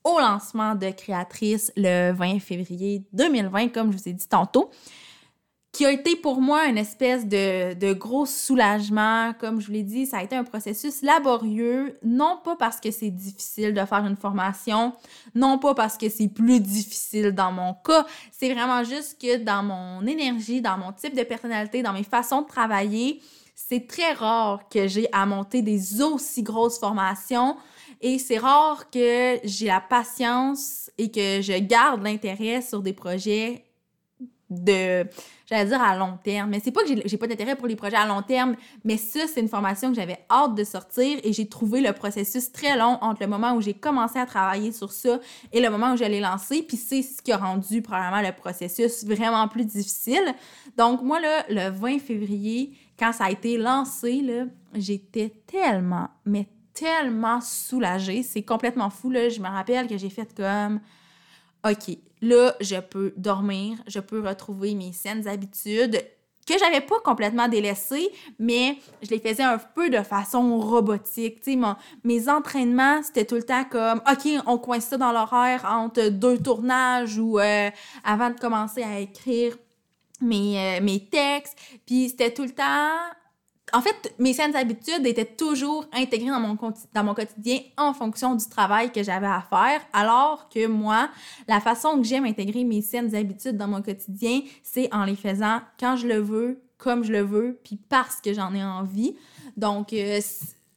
au 0.02 0.19
lancement 0.19 0.75
de 0.75 0.91
Créatrice 0.91 1.73
le 1.76 2.12
20 2.12 2.41
février 2.41 3.05
2020, 3.12 3.69
comme 3.69 3.93
je 3.93 3.99
vous 3.99 4.08
ai 4.08 4.12
dit 4.12 4.29
tantôt, 4.29 4.70
qui 5.73 5.87
a 5.87 5.93
été 5.93 6.17
pour 6.17 6.41
moi 6.41 6.67
une 6.67 6.79
espèce 6.79 7.26
de, 7.26 7.75
de 7.75 7.93
gros 7.93 8.26
soulagement. 8.26 9.35
Comme 9.38 9.61
je 9.61 9.67
vous 9.67 9.73
l'ai 9.73 9.82
dit, 9.82 10.06
ça 10.06 10.19
a 10.19 10.23
été 10.23 10.35
un 10.35 10.43
processus 10.43 11.02
laborieux, 11.02 11.99
non 12.02 12.41
pas 12.43 12.56
parce 12.56 12.81
que 12.81 12.91
c'est 12.91 13.11
difficile 13.11 13.73
de 13.73 13.85
faire 13.85 14.05
une 14.05 14.17
formation, 14.17 14.94
non 15.35 15.58
pas 15.58 15.75
parce 15.75 15.97
que 15.97 16.08
c'est 16.08 16.29
plus 16.29 16.61
difficile 16.61 17.32
dans 17.32 17.52
mon 17.52 17.75
cas, 17.75 18.06
c'est 18.32 18.52
vraiment 18.52 18.82
juste 18.85 19.20
que 19.20 19.37
dans 19.37 19.62
mon 19.62 20.06
énergie, 20.06 20.61
dans 20.61 20.79
mon 20.79 20.93
type 20.93 21.14
de 21.14 21.23
personnalité, 21.23 21.82
dans 21.82 21.93
mes 21.93 22.05
façons 22.05 22.43
de 22.43 22.47
travailler, 22.49 23.20
c'est 23.69 23.87
très 23.87 24.12
rare 24.12 24.69
que 24.69 24.89
j'ai 24.89 25.07
à 25.12 25.27
monter 25.27 25.62
des 25.62 26.03
aussi 26.03 26.43
grosses 26.43 26.79
formations 26.79 27.57
et 28.01 28.19
c'est 28.19 28.39
rare 28.39 28.91
que 28.91 29.39
j'ai 29.45 29.67
la 29.67 29.81
patience 29.81 30.91
et 30.99 31.11
que 31.11 31.41
je 31.41 31.59
garde 31.59 32.03
l'intérêt 32.03 32.62
sur 32.62 32.81
des 32.81 32.93
projets 32.93 33.65
de, 34.49 35.07
j'allais 35.47 35.67
dire 35.67 35.81
à 35.81 35.97
long 35.97 36.19
terme. 36.23 36.51
Mais 36.51 36.61
c'est 36.62 36.73
pas 36.73 36.83
que 36.83 36.89
j'ai 37.05 37.17
pas 37.17 37.29
d'intérêt 37.29 37.55
pour 37.55 37.69
les 37.69 37.77
projets 37.77 37.97
à 37.97 38.07
long 38.07 38.23
terme, 38.23 38.57
mais 38.85 38.97
ça, 38.97 39.21
c'est 39.33 39.41
une 39.41 39.49
formation 39.49 39.91
que 39.91 39.95
j'avais 39.95 40.19
hâte 40.29 40.55
de 40.55 40.65
sortir 40.65 41.19
et 41.23 41.33
j'ai 41.33 41.49
trouvé 41.49 41.81
le 41.81 41.93
processus 41.93 42.51
très 42.51 42.77
long 42.77 42.99
entre 43.01 43.23
le 43.23 43.29
moment 43.29 43.53
où 43.53 43.61
j'ai 43.61 43.75
commencé 43.75 44.19
à 44.19 44.27
travailler 44.27 44.73
sur 44.73 44.91
ça 44.91 45.21
et 45.53 45.61
le 45.61 45.71
moment 45.71 45.93
où 45.93 45.97
je 45.97 46.05
l'ai 46.05 46.21
lancé. 46.21 46.62
Puis 46.62 46.77
c'est 46.77 47.03
ce 47.03 47.23
qui 47.23 47.31
a 47.31 47.37
rendu 47.37 47.83
probablement 47.83 48.23
le 48.23 48.35
processus 48.35 49.05
vraiment 49.05 49.47
plus 49.47 49.67
difficile. 49.67 50.35
Donc, 50.77 51.03
moi, 51.03 51.21
là, 51.21 51.45
le 51.49 51.71
20 51.71 52.01
février, 52.01 52.73
quand 53.00 53.12
ça 53.14 53.25
a 53.25 53.31
été 53.31 53.56
lancé, 53.56 54.23
j'étais 54.75 55.32
tellement, 55.47 56.08
mais 56.26 56.47
tellement 56.75 57.41
soulagée. 57.41 58.23
C'est 58.23 58.43
complètement 58.43 58.91
fou, 58.91 59.11
là. 59.11 59.31
Je 59.31 59.41
me 59.41 59.49
rappelle 59.49 59.88
que 59.88 59.97
j'ai 59.97 60.11
fait 60.11 60.32
comme 60.37 60.81
OK, 61.67 61.97
là, 62.20 62.55
je 62.61 62.79
peux 62.79 63.14
dormir, 63.17 63.79
je 63.87 64.00
peux 64.00 64.20
retrouver 64.20 64.75
mes 64.75 64.93
saines 64.93 65.26
habitudes 65.26 66.02
que 66.47 66.58
j'avais 66.58 66.81
pas 66.81 66.99
complètement 67.05 67.49
délaissées, 67.49 68.11
mais 68.38 68.79
je 69.02 69.11
les 69.11 69.20
faisais 69.20 69.43
un 69.43 69.58
peu 69.58 69.88
de 69.88 70.02
façon 70.02 70.58
robotique. 70.58 71.41
Tu 71.43 71.52
sais, 71.52 71.58
mes 72.02 72.29
entraînements, 72.29 73.02
c'était 73.02 73.25
tout 73.25 73.37
le 73.37 73.43
temps 73.43 73.64
comme, 73.64 74.02
OK, 74.11 74.29
on 74.47 74.58
coince 74.58 74.87
ça 74.87 74.97
dans 74.97 75.12
l'horaire 75.12 75.64
entre 75.64 76.08
deux 76.08 76.38
tournages 76.38 77.19
ou 77.19 77.38
euh, 77.38 77.70
avant 78.05 78.31
de 78.31 78.38
commencer 78.38 78.82
à 78.82 78.99
écrire 78.99 79.56
mes, 80.20 80.78
euh, 80.78 80.81
mes 80.82 81.06
textes. 81.06 81.56
Puis 81.87 82.08
c'était 82.11 82.32
tout 82.32 82.44
le 82.44 82.50
temps 82.50 82.90
en 83.72 83.81
fait, 83.81 84.14
mes 84.19 84.32
saines 84.32 84.56
habitudes 84.56 85.06
étaient 85.06 85.25
toujours 85.25 85.87
intégrées 85.93 86.31
dans 86.31 86.40
mon, 86.40 86.56
dans 86.93 87.05
mon 87.05 87.14
quotidien 87.14 87.61
en 87.76 87.93
fonction 87.93 88.34
du 88.34 88.49
travail 88.49 88.93
que 88.93 89.02
j'avais 89.02 89.26
à 89.26 89.43
faire, 89.49 89.81
alors 89.93 90.49
que 90.49 90.67
moi, 90.67 91.08
la 91.49 91.61
façon 91.61 91.99
que 91.99 92.05
j'aime 92.05 92.25
intégrer 92.25 92.64
mes 92.64 92.82
saines 92.82 93.14
habitudes 93.14 93.56
dans 93.56 93.69
mon 93.69 93.82
quotidien, 93.82 94.40
c'est 94.62 94.93
en 94.93 95.05
les 95.05 95.17
faisant 95.17 95.61
quand 95.78 95.96
je 95.96 96.06
le 96.06 96.19
veux, 96.19 96.62
comme 96.78 97.05
je 97.05 97.12
le 97.12 97.20
veux, 97.20 97.61
puis 97.62 97.76
parce 97.76 98.20
que 98.20 98.32
j'en 98.32 98.55
ai 98.55 98.64
envie. 98.64 99.14
Donc, 99.56 99.93
euh, 99.93 100.20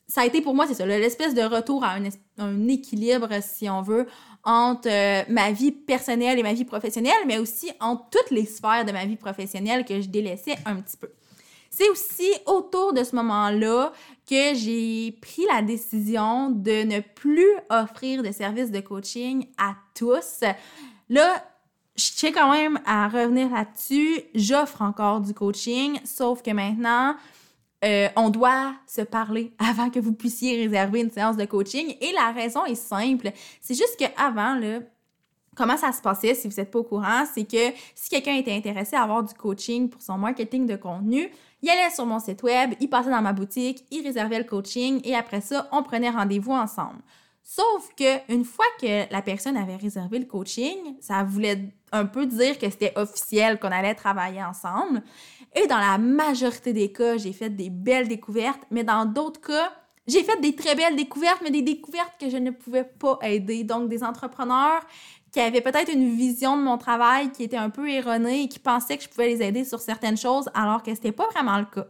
ça 0.07 0.21
a 0.21 0.25
été 0.25 0.41
pour 0.41 0.53
moi, 0.53 0.67
c'est 0.67 0.75
ça, 0.75 0.85
l'espèce 0.85 1.33
de 1.33 1.41
retour 1.41 1.83
à 1.83 1.95
un, 2.37 2.67
équilibre, 2.67 3.29
si 3.41 3.69
on 3.69 3.81
veut, 3.81 4.05
entre 4.43 4.89
euh, 4.89 5.23
ma 5.29 5.51
vie 5.51 5.71
personnelle 5.71 6.37
et 6.37 6.43
ma 6.43 6.53
vie 6.53 6.65
professionnelle, 6.65 7.23
mais 7.25 7.37
aussi 7.37 7.71
entre 7.79 8.09
toutes 8.09 8.31
les 8.31 8.45
sphères 8.45 8.85
de 8.85 8.91
ma 8.91 9.05
vie 9.05 9.15
professionnelle 9.15 9.85
que 9.85 10.01
je 10.01 10.07
délaissais 10.07 10.55
un 10.65 10.75
petit 10.75 10.97
peu. 10.97 11.09
C'est 11.69 11.89
aussi 11.89 12.29
autour 12.45 12.93
de 12.93 13.03
ce 13.03 13.15
moment-là 13.15 13.93
que 14.29 14.53
j'ai 14.53 15.11
pris 15.21 15.43
la 15.51 15.61
décision 15.61 16.51
de 16.51 16.83
ne 16.83 16.99
plus 16.99 17.49
offrir 17.69 18.21
de 18.21 18.31
services 18.31 18.69
de 18.69 18.79
coaching 18.79 19.47
à 19.57 19.75
tous. 19.95 20.43
Là, 21.09 21.43
je 21.95 22.11
tiens 22.15 22.31
quand 22.31 22.51
même 22.51 22.79
à 22.85 23.07
revenir 23.07 23.49
là-dessus. 23.49 24.21
J'offre 24.35 24.81
encore 24.81 25.21
du 25.21 25.33
coaching, 25.33 25.99
sauf 26.05 26.43
que 26.43 26.51
maintenant, 26.51 27.15
euh, 27.83 28.09
on 28.15 28.29
doit 28.29 28.73
se 28.87 29.01
parler 29.01 29.53
avant 29.59 29.89
que 29.89 29.99
vous 29.99 30.13
puissiez 30.13 30.63
réserver 30.63 31.01
une 31.01 31.11
séance 31.11 31.37
de 31.37 31.45
coaching. 31.45 31.95
Et 32.01 32.11
la 32.13 32.31
raison 32.31 32.65
est 32.65 32.75
simple. 32.75 33.31
C'est 33.61 33.75
juste 33.75 33.97
qu'avant, 33.97 34.55
là, 34.55 34.79
comment 35.55 35.77
ça 35.77 35.91
se 35.91 36.01
passait, 36.01 36.33
si 36.33 36.47
vous 36.47 36.55
n'êtes 36.55 36.71
pas 36.71 36.79
au 36.79 36.83
courant, 36.83 37.25
c'est 37.31 37.45
que 37.45 37.75
si 37.95 38.09
quelqu'un 38.09 38.35
était 38.35 38.53
intéressé 38.55 38.95
à 38.95 39.03
avoir 39.03 39.23
du 39.23 39.33
coaching 39.33 39.89
pour 39.89 40.01
son 40.01 40.17
marketing 40.17 40.65
de 40.65 40.75
contenu, 40.75 41.29
il 41.61 41.69
allait 41.69 41.89
sur 41.91 42.05
mon 42.05 42.19
site 42.19 42.43
web, 42.43 42.73
il 42.79 42.89
passait 42.89 43.09
dans 43.09 43.21
ma 43.21 43.33
boutique, 43.33 43.85
il 43.91 44.03
réservait 44.03 44.39
le 44.39 44.43
coaching 44.43 44.99
et 45.03 45.15
après 45.15 45.41
ça, 45.41 45.67
on 45.71 45.83
prenait 45.83 46.09
rendez-vous 46.09 46.51
ensemble. 46.51 46.99
Sauf 47.41 47.89
que 47.97 48.31
une 48.33 48.45
fois 48.45 48.65
que 48.79 49.11
la 49.11 49.21
personne 49.21 49.57
avait 49.57 49.75
réservé 49.75 50.19
le 50.19 50.25
coaching, 50.25 50.95
ça 51.01 51.23
voulait 51.23 51.69
un 51.91 52.05
peu 52.05 52.25
dire 52.25 52.57
que 52.57 52.69
c'était 52.69 52.93
officiel 52.95 53.59
qu'on 53.59 53.71
allait 53.71 53.95
travailler 53.95 54.41
ensemble. 54.43 55.03
Et 55.55 55.67
dans 55.67 55.77
la 55.77 55.97
majorité 55.97 56.73
des 56.73 56.91
cas, 56.91 57.17
j'ai 57.17 57.33
fait 57.33 57.49
des 57.49 57.69
belles 57.69 58.07
découvertes, 58.07 58.61
mais 58.71 58.83
dans 58.83 59.05
d'autres 59.05 59.41
cas, 59.41 59.71
j'ai 60.07 60.23
fait 60.23 60.39
des 60.41 60.55
très 60.55 60.75
belles 60.75 60.95
découvertes, 60.95 61.41
mais 61.43 61.51
des 61.51 61.61
découvertes 61.61 62.13
que 62.19 62.29
je 62.29 62.37
ne 62.37 62.51
pouvais 62.51 62.83
pas 62.83 63.19
aider. 63.21 63.63
Donc, 63.63 63.87
des 63.87 64.03
entrepreneurs 64.03 64.81
qui 65.31 65.39
avaient 65.39 65.61
peut-être 65.61 65.91
une 65.91 66.15
vision 66.15 66.57
de 66.57 66.61
mon 66.61 66.77
travail 66.77 67.31
qui 67.31 67.43
était 67.43 67.57
un 67.57 67.69
peu 67.69 67.89
erronée 67.89 68.43
et 68.43 68.47
qui 68.47 68.59
pensaient 68.59 68.97
que 68.97 69.03
je 69.03 69.09
pouvais 69.09 69.29
les 69.29 69.41
aider 69.41 69.63
sur 69.63 69.79
certaines 69.79 70.17
choses 70.17 70.49
alors 70.53 70.83
que 70.83 70.93
c'était 70.93 71.11
pas 71.11 71.27
vraiment 71.29 71.57
le 71.57 71.65
cas. 71.65 71.87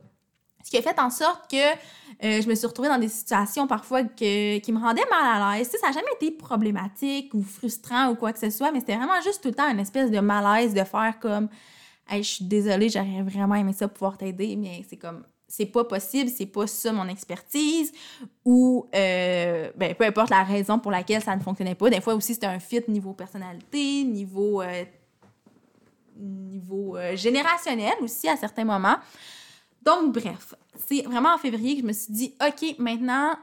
Ce 0.63 0.69
qui 0.69 0.77
a 0.77 0.81
fait 0.81 0.97
en 0.97 1.09
sorte 1.09 1.51
que 1.51 1.57
euh, 1.57 2.41
je 2.41 2.47
me 2.47 2.55
suis 2.55 2.65
retrouvée 2.65 2.87
dans 2.87 2.97
des 2.97 3.09
situations 3.09 3.67
parfois 3.67 4.03
qui 4.03 4.63
me 4.69 4.79
rendaient 4.79 5.03
mal 5.09 5.41
à 5.41 5.57
l'aise. 5.57 5.69
ça 5.69 5.87
n'a 5.87 5.93
jamais 5.93 6.07
été 6.15 6.31
problématique 6.31 7.33
ou 7.33 7.43
frustrant 7.43 8.09
ou 8.11 8.15
quoi 8.15 8.31
que 8.31 8.39
ce 8.39 8.49
soit, 8.49 8.71
mais 8.71 8.79
c'était 8.79 8.95
vraiment 8.95 9.19
juste 9.21 9.41
tout 9.41 9.49
le 9.49 9.55
temps 9.55 9.69
une 9.69 9.79
espèce 9.79 10.09
de 10.09 10.19
malaise 10.19 10.73
de 10.73 10.83
faire 10.85 11.15
comme 11.19 11.49
Je 12.11 12.21
suis 12.21 12.45
désolée, 12.45 12.89
j'aurais 12.89 13.23
vraiment 13.23 13.55
aimé 13.55 13.73
ça 13.73 13.87
pouvoir 13.87 14.17
t'aider, 14.17 14.55
mais 14.55 14.85
c'est 14.87 14.97
comme 14.97 15.23
c'est 15.47 15.67
pas 15.67 15.83
possible, 15.83 16.31
c'est 16.35 16.47
pas 16.47 16.65
ça 16.65 16.91
mon 16.91 17.07
expertise, 17.07 17.91
ou 18.43 18.87
euh, 18.95 19.71
ben, 19.75 19.93
peu 19.93 20.05
importe 20.05 20.31
la 20.31 20.43
raison 20.43 20.79
pour 20.79 20.89
laquelle 20.89 21.21
ça 21.21 21.35
ne 21.35 21.41
fonctionnait 21.41 21.75
pas. 21.75 21.91
Des 21.91 22.01
fois 22.01 22.15
aussi, 22.15 22.33
c'était 22.33 22.47
un 22.47 22.59
fit 22.59 22.81
niveau 22.87 23.13
personnalité, 23.13 24.03
niveau, 24.03 24.63
euh, 24.63 24.83
niveau 26.17 26.97
euh, 26.97 27.15
générationnel 27.15 27.93
aussi 28.01 28.27
à 28.27 28.35
certains 28.35 28.65
moments. 28.65 28.97
Donc, 29.83 30.13
bref, 30.13 30.55
c'est 30.87 31.03
vraiment 31.03 31.35
en 31.35 31.37
février 31.37 31.75
que 31.75 31.81
je 31.81 31.87
me 31.87 31.93
suis 31.93 32.13
dit, 32.13 32.35
OK, 32.41 32.79
maintenant, 32.79 33.35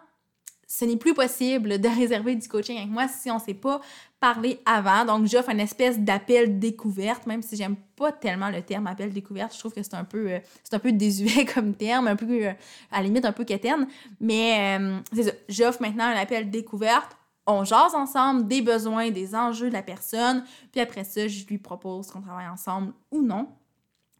ce 0.70 0.84
n'est 0.84 0.96
plus 0.96 1.14
possible 1.14 1.80
de 1.80 1.88
réserver 1.98 2.36
du 2.36 2.48
coaching 2.48 2.78
avec 2.78 2.88
moi 2.88 3.08
si 3.08 3.28
on 3.30 3.34
ne 3.34 3.40
s'est 3.40 3.54
pas 3.54 3.80
parlé 4.20 4.60
avant. 4.64 5.04
Donc, 5.04 5.26
j'offre 5.26 5.50
une 5.50 5.58
espèce 5.58 5.98
d'appel 5.98 6.60
découverte, 6.60 7.26
même 7.26 7.42
si 7.42 7.56
j'aime 7.56 7.74
pas 7.96 8.12
tellement 8.12 8.50
le 8.50 8.62
terme 8.62 8.86
appel 8.86 9.12
découverte. 9.12 9.52
Je 9.52 9.58
trouve 9.58 9.72
que 9.72 9.82
c'est 9.82 9.94
un 9.94 10.04
peu, 10.04 10.30
euh, 10.30 10.38
c'est 10.62 10.74
un 10.74 10.78
peu 10.78 10.92
désuet 10.92 11.44
comme 11.54 11.74
terme, 11.74 12.06
un 12.06 12.14
peu, 12.14 12.46
euh, 12.46 12.52
à 12.92 12.98
la 12.98 13.02
limite, 13.02 13.24
un 13.24 13.32
peu 13.32 13.44
quétaine. 13.44 13.88
Mais 14.20 14.78
euh, 14.78 15.00
c'est 15.12 15.24
ça. 15.24 15.32
J'offre 15.48 15.82
maintenant 15.82 16.04
un 16.04 16.16
appel 16.16 16.50
découverte. 16.50 17.16
On 17.46 17.64
jase 17.64 17.96
ensemble 17.96 18.46
des 18.46 18.62
besoins, 18.62 19.10
des 19.10 19.34
enjeux 19.34 19.70
de 19.70 19.74
la 19.74 19.82
personne. 19.82 20.44
Puis 20.70 20.80
après 20.80 21.02
ça, 21.02 21.26
je 21.26 21.44
lui 21.46 21.58
propose 21.58 22.12
qu'on 22.12 22.20
travaille 22.20 22.46
ensemble 22.46 22.92
ou 23.10 23.22
non. 23.22 23.48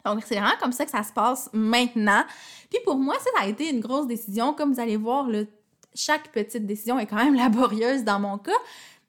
Donc, 0.03 0.23
c'est 0.25 0.35
vraiment 0.35 0.57
comme 0.59 0.73
ça 0.73 0.83
que 0.83 0.91
ça 0.91 1.03
se 1.03 1.13
passe 1.13 1.49
maintenant. 1.53 2.23
Puis 2.69 2.79
pour 2.83 2.97
moi, 2.97 3.15
ça, 3.19 3.29
ça 3.37 3.43
a 3.43 3.47
été 3.47 3.69
une 3.69 3.79
grosse 3.79 4.07
décision. 4.07 4.53
Comme 4.53 4.73
vous 4.73 4.79
allez 4.81 4.97
voir, 4.97 5.27
le 5.29 5.47
chaque 5.95 6.31
petite 6.31 6.65
décision 6.65 6.99
est 6.99 7.05
quand 7.05 7.23
même 7.23 7.35
laborieuse 7.35 8.03
dans 8.03 8.19
mon 8.19 8.37
cas, 8.37 8.51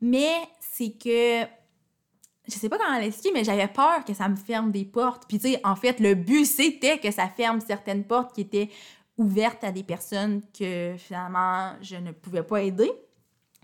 mais 0.00 0.32
c'est 0.60 0.90
que 0.90 1.46
je 2.48 2.54
sais 2.54 2.68
pas 2.68 2.76
comment 2.76 2.98
l'expliquer, 2.98 3.32
mais 3.32 3.44
j'avais 3.44 3.68
peur 3.68 4.04
que 4.04 4.14
ça 4.14 4.28
me 4.28 4.34
ferme 4.34 4.72
des 4.72 4.84
portes. 4.84 5.24
Puis, 5.28 5.38
tu 5.38 5.52
sais, 5.52 5.60
en 5.62 5.76
fait, 5.76 6.00
le 6.00 6.14
but, 6.14 6.44
c'était 6.44 6.98
que 6.98 7.10
ça 7.12 7.28
ferme 7.28 7.60
certaines 7.60 8.02
portes 8.02 8.34
qui 8.34 8.40
étaient 8.40 8.68
ouvertes 9.16 9.62
à 9.62 9.72
des 9.72 9.82
personnes 9.82 10.42
que 10.58 10.94
finalement 10.98 11.72
je 11.82 11.96
ne 11.96 12.12
pouvais 12.12 12.42
pas 12.42 12.62
aider. 12.62 12.90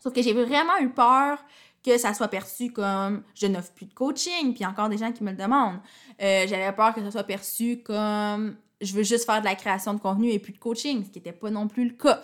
Sauf 0.02 0.12
que 0.12 0.22
j'ai 0.22 0.32
vraiment 0.32 0.78
eu 0.80 0.90
peur 0.90 1.38
que 1.84 1.96
ça 1.96 2.12
soit 2.14 2.28
perçu 2.28 2.70
comme 2.72 3.22
je 3.34 3.46
n'offre 3.46 3.72
plus 3.72 3.86
de 3.86 3.94
coaching, 3.94 4.54
puis 4.54 4.64
encore 4.66 4.88
des 4.88 4.98
gens 4.98 5.12
qui 5.12 5.24
me 5.24 5.30
le 5.30 5.36
demandent. 5.36 5.80
Euh, 6.20 6.46
j'avais 6.46 6.72
peur 6.72 6.94
que 6.94 7.00
ça 7.00 7.10
soit 7.10 7.24
perçu 7.24 7.82
comme 7.82 8.56
je 8.80 8.92
veux 8.94 9.02
juste 9.02 9.24
faire 9.24 9.40
de 9.40 9.46
la 9.46 9.54
création 9.54 9.94
de 9.94 10.00
contenu 10.00 10.30
et 10.30 10.38
plus 10.38 10.52
de 10.52 10.58
coaching, 10.58 11.04
ce 11.04 11.10
qui 11.10 11.18
n'était 11.18 11.32
pas 11.32 11.50
non 11.50 11.66
plus 11.66 11.88
le 11.88 11.94
cas. 11.94 12.22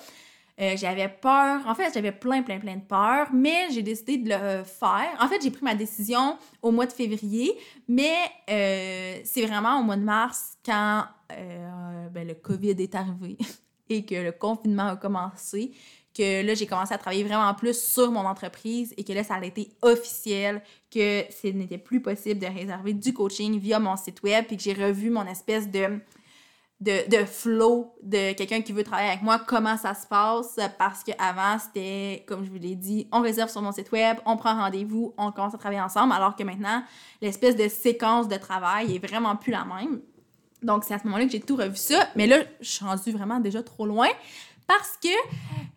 Euh, 0.61 0.77
j'avais 0.77 1.09
peur. 1.09 1.67
En 1.67 1.75
fait, 1.75 1.93
j'avais 1.93 2.13
plein, 2.13 2.43
plein, 2.43 2.61
plein 2.61 2.77
de 2.77 2.83
peurs, 2.83 3.33
mais 3.33 3.67
j'ai 3.73 3.83
décidé 3.83 4.19
de 4.19 4.29
le 4.31 4.63
faire. 4.63 5.17
En 5.21 5.27
fait, 5.29 5.43
j'ai 5.43 5.51
pris 5.51 5.65
ma 5.65 5.75
décision 5.75 6.39
au 6.63 6.71
mois 6.71 6.87
de 6.87 6.93
février, 6.93 7.53
mais 7.89 8.15
euh, 8.49 9.19
c'est 9.25 9.45
vraiment 9.45 9.81
au 9.81 9.83
mois 9.83 9.97
de 9.97 10.05
mars 10.05 10.57
quand 10.65 11.05
euh, 11.33 12.09
ben, 12.11 12.27
le 12.27 12.35
COVID 12.35 12.71
est 12.79 12.95
arrivé 12.95 13.37
et 13.89 14.05
que 14.05 14.15
le 14.15 14.33
confinement 14.33 14.89
a 14.89 14.97
commencé 14.97 15.73
que 16.17 16.47
là, 16.47 16.55
j'ai 16.55 16.67
commencé 16.67 16.95
à 16.95 16.99
travailler 16.99 17.25
vraiment 17.25 17.53
plus 17.55 17.77
sur 17.77 18.13
mon 18.13 18.21
entreprise 18.21 18.95
et 18.97 19.03
que 19.03 19.13
là, 19.13 19.25
ça 19.25 19.35
a 19.35 19.45
été 19.45 19.73
officiel 19.83 20.63
que 20.89 21.25
ce 21.29 21.49
n'était 21.49 21.79
plus 21.79 22.01
possible 22.01 22.39
de 22.39 22.47
réserver 22.47 22.93
du 22.93 23.13
coaching 23.13 23.59
via 23.59 23.81
mon 23.81 23.97
site 23.97 24.23
web 24.23 24.45
puis 24.47 24.57
que 24.57 24.63
j'ai 24.63 24.75
revu 24.75 25.11
mon 25.11 25.27
espèce 25.27 25.69
de 25.69 25.99
de, 26.81 27.09
de 27.09 27.25
flow 27.25 27.95
de 28.03 28.33
quelqu'un 28.33 28.61
qui 28.61 28.73
veut 28.73 28.85
travailler 28.85 29.09
avec 29.09 29.23
moi, 29.23 29.39
comment 29.39 29.77
ça 29.77 29.95
se 29.95 30.07
passe, 30.07 30.59
parce 30.79 31.03
qu'avant, 31.05 31.59
c'était, 31.59 32.25
comme 32.27 32.45
je 32.45 32.51
vous 32.51 32.59
l'ai 32.59 32.75
dit, 32.75 33.09
on 33.13 33.21
réserve 33.21 33.51
sur 33.51 33.63
mon 33.63 33.73
site 33.73 33.91
web, 33.93 34.19
on 34.27 34.37
prend 34.37 34.55
rendez-vous, 34.55 35.15
on 35.17 35.33
commence 35.33 35.55
à 35.55 35.59
travailler 35.59 35.81
ensemble, 35.81 36.13
alors 36.13 36.37
que 36.37 36.43
maintenant, 36.43 36.83
l'espèce 37.23 37.57
de 37.57 37.69
séquence 37.69 38.29
de 38.29 38.37
travail 38.37 38.97
est 38.97 39.07
vraiment 39.07 39.37
plus 39.37 39.53
la 39.53 39.65
même. 39.65 40.01
Donc, 40.63 40.85
c'est 40.85 40.95
à 40.95 40.99
ce 40.99 41.05
moment-là 41.05 41.27
que 41.27 41.33
j'ai 41.33 41.41
tout 41.41 41.57
revu 41.57 41.77
ça, 41.77 42.09
mais 42.17 42.27
là, 42.27 42.39
je 42.61 42.69
suis 42.69 42.85
rendue 42.85 43.13
vraiment 43.13 43.41
déjà 43.41 43.63
trop 43.63 43.87
loin, 43.87 44.09
parce 44.67 44.99
que, 45.03 45.09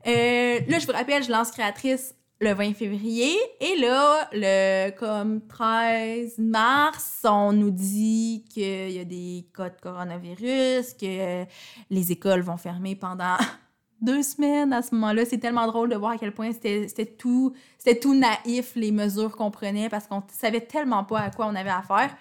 euh, 0.08 0.60
là, 0.68 0.80
je 0.80 0.86
vous 0.86 0.94
rappelle, 0.94 1.24
je 1.24 1.32
lance 1.32 1.52
créatrice 1.52 2.16
le 2.40 2.54
20 2.54 2.74
février. 2.74 3.36
Et 3.60 3.78
là, 3.78 4.30
le 4.32 4.92
comme 4.92 5.42
13 5.48 6.38
mars, 6.40 7.22
on 7.24 7.54
nous 7.54 7.72
dit 7.72 8.46
qu'il 8.50 8.92
y 8.92 9.00
a 9.00 9.06
des 9.06 9.48
cas 9.56 9.70
de 9.70 9.80
coronavirus, 9.82 10.94
que 10.94 11.46
les 11.90 12.12
écoles 12.12 12.42
vont 12.42 12.58
fermer 12.58 12.96
pendant 12.96 13.38
deux 14.02 14.22
semaines 14.22 14.74
à 14.74 14.82
ce 14.82 14.94
moment-là. 14.96 15.26
C'est 15.26 15.40
tellement 15.40 15.68
drôle 15.68 15.90
de 15.90 15.96
voir 15.96 16.12
à 16.12 16.18
quel 16.18 16.34
point 16.34 16.52
c'était 16.52 17.06
tout, 17.06 17.54
tout 18.02 18.14
naïf, 18.16 18.74
les 18.76 18.92
mesures 18.92 19.36
qu'on 19.36 19.52
prenait, 19.52 19.90
parce 19.90 20.08
qu'on 20.08 20.24
savait 20.32 20.62
tellement 20.62 21.04
pas 21.04 21.22
à 21.22 21.30
quoi 21.32 21.48
on 21.48 21.56
avait 21.56 21.70
affaire. 21.70 22.16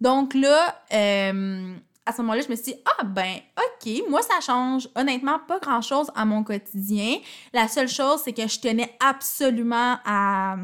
Donc 0.00 0.34
là, 0.34 0.82
euh, 0.92 1.74
à 2.06 2.12
ce 2.12 2.20
moment-là, 2.22 2.42
je 2.42 2.50
me 2.50 2.56
suis 2.56 2.72
dit, 2.72 2.78
ah 2.98 3.04
ben, 3.04 3.36
OK, 3.58 4.02
moi, 4.08 4.20
ça 4.22 4.40
change 4.40 4.88
honnêtement 4.94 5.38
pas 5.38 5.58
grand-chose 5.58 6.10
à 6.14 6.24
mon 6.24 6.44
quotidien. 6.44 7.16
La 7.52 7.68
seule 7.68 7.88
chose, 7.88 8.20
c'est 8.24 8.32
que 8.32 8.46
je 8.46 8.60
tenais 8.60 8.94
absolument 9.00 9.96
à, 10.04 10.56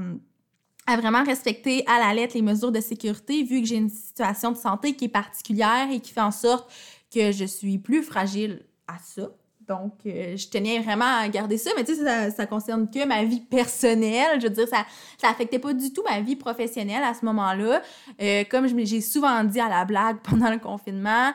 à 0.86 0.96
vraiment 0.96 1.24
respecter 1.24 1.84
à 1.86 1.98
la 1.98 2.12
lettre 2.12 2.34
les 2.34 2.42
mesures 2.42 2.72
de 2.72 2.80
sécurité, 2.80 3.42
vu 3.42 3.62
que 3.62 3.66
j'ai 3.66 3.76
une 3.76 3.90
situation 3.90 4.52
de 4.52 4.56
santé 4.56 4.94
qui 4.94 5.06
est 5.06 5.08
particulière 5.08 5.88
et 5.90 6.00
qui 6.00 6.12
fait 6.12 6.20
en 6.20 6.30
sorte 6.30 6.70
que 7.12 7.32
je 7.32 7.44
suis 7.44 7.78
plus 7.78 8.02
fragile 8.02 8.62
à 8.86 8.98
ça. 8.98 9.30
Donc, 9.70 9.92
euh, 10.04 10.36
je 10.36 10.48
tenais 10.48 10.80
vraiment 10.80 11.20
à 11.20 11.28
garder 11.28 11.56
ça, 11.56 11.70
mais 11.76 11.84
tu 11.84 11.94
sais, 11.94 12.02
ça, 12.02 12.32
ça 12.32 12.46
concerne 12.46 12.90
que 12.90 13.06
ma 13.06 13.22
vie 13.22 13.38
personnelle. 13.38 14.40
Je 14.40 14.48
veux 14.48 14.52
dire, 14.52 14.66
ça 14.66 14.84
ça 15.16 15.28
affectait 15.28 15.60
pas 15.60 15.72
du 15.72 15.92
tout 15.92 16.02
ma 16.02 16.20
vie 16.20 16.34
professionnelle 16.34 17.04
à 17.04 17.14
ce 17.14 17.24
moment-là. 17.26 17.80
Euh, 18.20 18.42
comme 18.50 18.66
j'ai 18.84 19.00
souvent 19.00 19.44
dit 19.44 19.60
à 19.60 19.68
la 19.68 19.84
blague 19.84 20.16
pendant 20.24 20.50
le 20.50 20.58
confinement, 20.58 21.30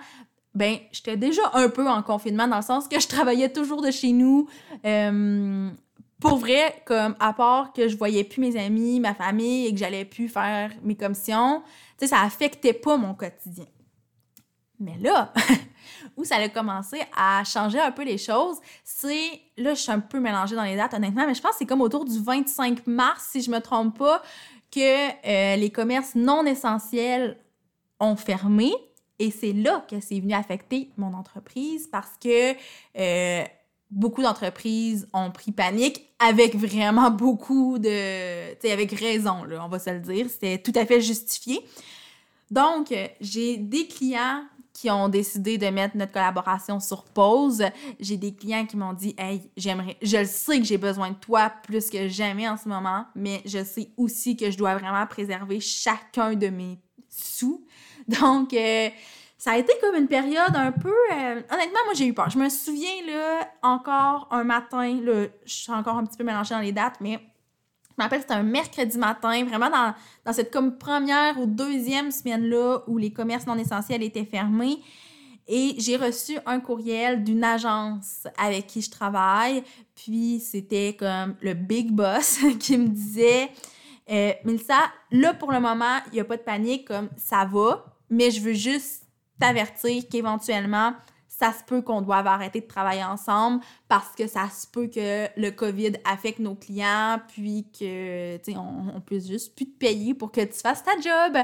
ben, 0.53 0.75
j'étais 0.91 1.15
déjà 1.15 1.43
un 1.53 1.69
peu 1.69 1.87
en 1.87 2.03
confinement 2.03 2.45
dans 2.45 2.57
le 2.57 2.61
sens 2.61 2.89
que 2.89 2.99
je 2.99 3.07
travaillais 3.07 3.53
toujours 3.53 3.81
de 3.81 3.89
chez 3.89 4.11
nous. 4.11 4.49
Euh, 4.85 5.69
pour 6.19 6.35
vrai, 6.35 6.81
comme 6.83 7.15
à 7.21 7.31
part 7.31 7.71
que 7.71 7.87
je 7.87 7.95
voyais 7.95 8.25
plus 8.25 8.41
mes 8.41 8.57
amis, 8.57 8.99
ma 8.99 9.13
famille 9.13 9.67
et 9.67 9.71
que 9.71 9.77
j'allais 9.77 10.03
plus 10.03 10.27
faire 10.27 10.71
mes 10.83 10.95
commissions, 10.95 11.61
tu 11.97 12.05
sais, 12.05 12.07
ça 12.07 12.21
affectait 12.21 12.73
pas 12.73 12.97
mon 12.97 13.13
quotidien. 13.13 13.65
Mais 14.77 14.97
là, 14.99 15.31
où 16.17 16.23
ça 16.23 16.37
a 16.37 16.49
commencé 16.49 17.01
à 17.15 17.43
changer 17.43 17.79
un 17.79 17.91
peu 17.91 18.03
les 18.03 18.17
choses, 18.17 18.57
c'est, 18.83 19.41
là, 19.57 19.73
je 19.73 19.81
suis 19.81 19.91
un 19.91 19.99
peu 19.99 20.19
mélangée 20.19 20.55
dans 20.55 20.63
les 20.63 20.75
dates, 20.75 20.93
honnêtement, 20.93 21.25
mais 21.27 21.33
je 21.33 21.41
pense 21.41 21.51
que 21.51 21.57
c'est 21.59 21.65
comme 21.65 21.81
autour 21.81 22.05
du 22.05 22.19
25 22.19 22.87
mars, 22.87 23.29
si 23.31 23.41
je 23.41 23.51
me 23.51 23.59
trompe 23.59 23.97
pas, 23.97 24.21
que 24.71 25.09
euh, 25.25 25.55
les 25.55 25.69
commerces 25.69 26.15
non 26.15 26.45
essentiels 26.45 27.37
ont 27.99 28.15
fermé. 28.15 28.71
Et 29.19 29.31
c'est 29.31 29.53
là 29.53 29.85
que 29.89 29.99
c'est 30.01 30.19
venu 30.19 30.33
affecter 30.33 30.89
mon 30.97 31.13
entreprise 31.13 31.87
parce 31.87 32.11
que 32.21 32.53
euh, 32.97 33.43
beaucoup 33.89 34.21
d'entreprises 34.21 35.07
ont 35.13 35.31
pris 35.31 35.53
panique 35.53 36.09
avec 36.19 36.55
vraiment 36.55 37.09
beaucoup 37.11 37.79
de... 37.79 38.53
Tu 38.55 38.67
sais, 38.67 38.73
avec 38.73 38.91
raison, 38.91 39.45
là, 39.45 39.63
on 39.63 39.69
va 39.69 39.79
se 39.79 39.89
le 39.89 39.99
dire. 39.99 40.27
C'était 40.29 40.57
tout 40.57 40.73
à 40.75 40.85
fait 40.85 40.99
justifié. 40.99 41.65
Donc, 42.51 42.93
j'ai 43.21 43.57
des 43.57 43.87
clients 43.87 44.43
qui 44.75 44.91
ont 44.91 45.07
décidé 45.07 45.57
de 45.57 45.67
mettre 45.67 45.95
notre 45.95 46.11
collaboration 46.11 46.81
sur 46.81 47.05
pause. 47.05 47.63
J'ai 47.97 48.17
des 48.17 48.35
clients 48.35 48.65
qui 48.65 48.75
m'ont 48.75 48.91
dit 48.91 49.15
Hey, 49.17 49.49
j'aimerais, 49.55 49.95
je 50.01 50.25
sais 50.25 50.59
que 50.59 50.65
j'ai 50.65 50.77
besoin 50.77 51.11
de 51.11 51.15
toi 51.15 51.49
plus 51.63 51.89
que 51.89 52.09
jamais 52.09 52.47
en 52.49 52.57
ce 52.57 52.67
moment, 52.67 53.05
mais 53.15 53.41
je 53.45 53.63
sais 53.63 53.89
aussi 53.95 54.35
que 54.35 54.51
je 54.51 54.57
dois 54.57 54.75
vraiment 54.75 55.07
préserver 55.07 55.61
chacun 55.61 56.33
de 56.33 56.47
mes 56.47 56.77
sous. 57.07 57.65
Donc, 58.09 58.53
euh, 58.53 58.89
ça 59.37 59.51
a 59.51 59.57
été 59.57 59.71
comme 59.79 59.95
une 59.95 60.09
période 60.09 60.55
un 60.55 60.73
peu. 60.73 60.89
Euh, 60.89 61.41
honnêtement, 61.51 61.79
moi, 61.85 61.93
j'ai 61.93 62.07
eu 62.07 62.13
peur. 62.13 62.29
Je 62.29 62.37
me 62.37 62.49
souviens, 62.49 63.05
là, 63.07 63.49
encore 63.63 64.27
un 64.31 64.43
matin, 64.43 64.99
là, 65.01 65.27
je 65.45 65.53
suis 65.53 65.71
encore 65.71 65.95
un 65.95 66.05
petit 66.05 66.17
peu 66.17 66.25
mélangée 66.25 66.53
dans 66.53 66.59
les 66.59 66.73
dates, 66.73 66.99
mais 66.99 67.21
je 67.97 68.01
me 68.01 68.03
rappelle, 68.03 68.21
c'était 68.21 68.33
un 68.33 68.43
mercredi 68.43 68.97
matin, 68.97 69.45
vraiment 69.45 69.69
dans, 69.69 69.93
dans 70.25 70.33
cette 70.33 70.51
comme 70.51 70.77
première 70.77 71.39
ou 71.39 71.45
deuxième 71.45 72.11
semaine-là 72.11 72.79
où 72.87 72.97
les 72.97 73.13
commerces 73.13 73.47
non 73.47 73.57
essentiels 73.57 74.03
étaient 74.03 74.25
fermés. 74.25 74.79
Et 75.47 75.75
j'ai 75.77 75.95
reçu 75.95 76.37
un 76.45 76.59
courriel 76.59 77.23
d'une 77.23 77.43
agence 77.43 78.27
avec 78.37 78.67
qui 78.67 78.81
je 78.81 78.89
travaille. 78.89 79.63
Puis 79.95 80.39
c'était 80.39 80.95
comme 80.97 81.35
le 81.39 81.53
big 81.53 81.91
boss 81.91 82.39
qui 82.59 82.77
me 82.77 82.87
disait 82.87 83.49
euh, 84.11 84.33
Milsa, 84.43 84.79
là 85.11 85.33
pour 85.33 85.51
le 85.51 85.59
moment, 85.59 85.99
il 86.07 86.15
n'y 86.15 86.19
a 86.19 86.25
pas 86.25 86.37
de 86.37 86.41
panique, 86.41 86.87
comme 86.87 87.09
ça 87.15 87.45
va, 87.45 87.85
mais 88.09 88.29
je 88.29 88.41
veux 88.41 88.53
juste 88.53 89.03
t'avertir 89.39 90.03
qu'éventuellement, 90.09 90.93
ça 91.37 91.51
se 91.51 91.63
peut 91.63 91.81
qu'on 91.81 92.01
doive 92.01 92.27
arrêter 92.27 92.61
de 92.61 92.67
travailler 92.67 93.03
ensemble 93.03 93.61
parce 93.89 94.15
que 94.15 94.25
ça 94.27 94.49
se 94.49 94.65
peut 94.67 94.87
que 94.87 95.27
le 95.39 95.49
COVID 95.51 95.93
affecte 96.05 96.39
nos 96.39 96.55
clients, 96.55 97.19
puis 97.27 97.67
que, 97.77 98.37
tu 98.37 98.53
sais, 98.53 98.57
on, 98.57 98.95
on 98.95 99.01
peut 99.01 99.19
juste 99.19 99.55
plus 99.55 99.65
te 99.65 99.77
payer 99.77 100.13
pour 100.13 100.31
que 100.31 100.41
tu 100.41 100.59
fasses 100.59 100.83
ta 100.83 100.93
job. 100.93 101.37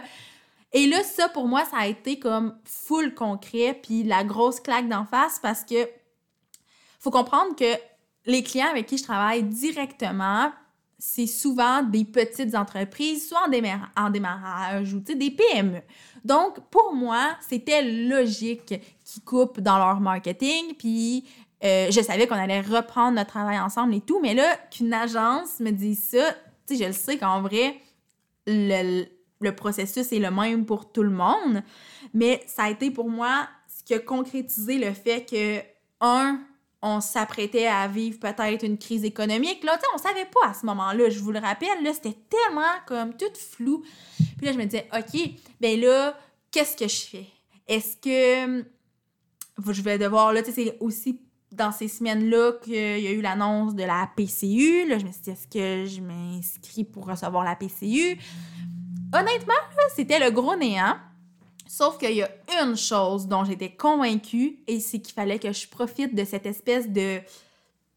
Et 0.74 0.88
là, 0.88 1.04
ça, 1.04 1.28
pour 1.28 1.48
moi, 1.48 1.66
ça 1.66 1.78
a 1.80 1.88
été 1.88 2.20
comme 2.20 2.56
full 2.64 3.14
concret, 3.14 3.78
puis 3.82 4.04
la 4.04 4.24
grosse 4.24 4.62
claque 4.62 4.88
d'en 4.88 5.06
face 5.06 5.40
parce 5.40 5.66
que 5.66 5.90
faut 7.00 7.12
comprendre 7.12 7.56
que 7.56 7.76
les 8.26 8.44
clients 8.44 8.70
avec 8.70 8.86
qui 8.86 8.98
je 8.98 9.04
travaille 9.04 9.44
directement, 9.44 10.52
c'est 11.04 11.26
souvent 11.26 11.82
des 11.82 12.06
petites 12.06 12.54
entreprises, 12.54 13.28
soit 13.28 13.48
en, 13.98 14.10
démarrage 14.12 14.94
ou 14.94 15.00
des 15.00 15.32
PME. 15.32 15.82
Donc, 16.24 16.60
pour 16.70 16.94
moi, 16.94 17.32
c'était 17.42 17.82
logique 17.82 18.80
qu'ils 19.04 19.24
coupent 19.24 19.60
dans 19.60 19.80
leur 19.80 20.00
marketing, 20.00 20.76
puis 20.78 21.26
euh, 21.64 21.88
je 21.90 22.02
savais 22.02 22.28
qu'on 22.28 22.36
allait 22.36 22.62
reprendre 22.62 23.16
notre 23.16 23.32
travail 23.32 23.60
ensemble 23.60 23.96
et 23.96 24.02
tout, 24.02 24.20
mais 24.22 24.36
là, 24.36 24.56
qu'une 24.70 24.94
agence 24.94 25.60
me 25.60 25.72
dise 25.72 26.04
ça, 26.04 26.36
je 26.70 26.86
le 26.86 26.94
sais 26.94 27.18
qu'en 27.18 27.42
vrai, 27.42 27.82
le, 28.46 29.06
le, 29.40 29.56
processus 29.56 30.12
est 30.12 30.20
le 30.20 30.30
même 30.30 30.68
pour 30.68 30.92
tout 30.92 31.04
le 31.04 31.10
monde, 31.10 31.64
mais 32.14 32.44
ça 32.46 32.66
a 32.66 32.70
été 32.70 32.92
pour 32.92 33.10
moi 33.10 33.48
ce 33.68 33.84
qui 33.84 33.96
a 33.96 34.00
concrétisé 34.00 34.78
le 34.78 34.94
fait 34.94 35.26
que, 35.26 35.62
un, 36.00 36.40
on 36.82 37.00
s'apprêtait 37.00 37.68
à 37.68 37.88
vivre 37.88 38.20
peut-être 38.20 38.66
une 38.66 38.78
crise 38.78 39.04
économique. 39.04 39.64
Là, 39.64 39.78
tu 39.78 39.82
sais, 39.82 39.88
on 39.94 39.98
savait 39.98 40.26
pas 40.26 40.50
à 40.50 40.54
ce 40.54 40.66
moment-là, 40.66 41.10
je 41.10 41.20
vous 41.20 41.32
le 41.32 41.40
rappelle, 41.40 41.84
là, 41.84 41.94
c'était 41.94 42.18
tellement 42.30 42.74
comme 42.88 43.16
tout 43.16 43.32
flou. 43.36 43.84
Puis 44.38 44.46
là, 44.46 44.52
je 44.52 44.58
me 44.58 44.66
disais, 44.66 44.88
OK, 44.96 45.32
ben 45.60 45.80
là, 45.80 46.18
qu'est-ce 46.50 46.76
que 46.76 46.88
je 46.88 47.02
fais? 47.02 47.28
Est-ce 47.68 47.98
que 47.98 48.66
je 49.72 49.82
vais 49.82 49.98
devoir, 49.98 50.34
là, 50.34 50.42
tu 50.42 50.52
sais, 50.52 50.66
c'est 50.66 50.78
aussi 50.80 51.22
dans 51.52 51.72
ces 51.72 51.88
semaines-là 51.88 52.54
qu'il 52.64 52.74
y 52.74 53.08
a 53.08 53.12
eu 53.12 53.22
l'annonce 53.22 53.76
de 53.76 53.84
la 53.84 54.10
PCU. 54.16 54.88
Là, 54.88 54.98
je 54.98 55.06
me 55.06 55.12
suis 55.12 55.22
dit, 55.22 55.30
est-ce 55.32 55.48
que 55.48 55.86
je 55.86 56.02
m'inscris 56.02 56.86
pour 56.86 57.06
recevoir 57.06 57.44
la 57.44 57.56
PCU? 57.56 58.18
Honnêtement, 59.14 59.54
c'était 59.96 60.20
le 60.20 60.32
gros 60.32 60.56
néant. 60.56 60.96
Sauf 61.74 61.98
qu'il 61.98 62.12
y 62.12 62.22
a 62.22 62.30
une 62.62 62.76
chose 62.76 63.30
dont 63.30 63.46
j'étais 63.46 63.70
convaincue, 63.70 64.60
et 64.68 64.82
c'est 64.82 65.00
qu'il 65.00 65.14
fallait 65.14 65.40
que 65.40 65.54
je 65.54 65.70
profite 65.70 66.14
de 66.14 66.26
cette 66.26 66.46
espèce 66.46 66.90
de 66.90 67.22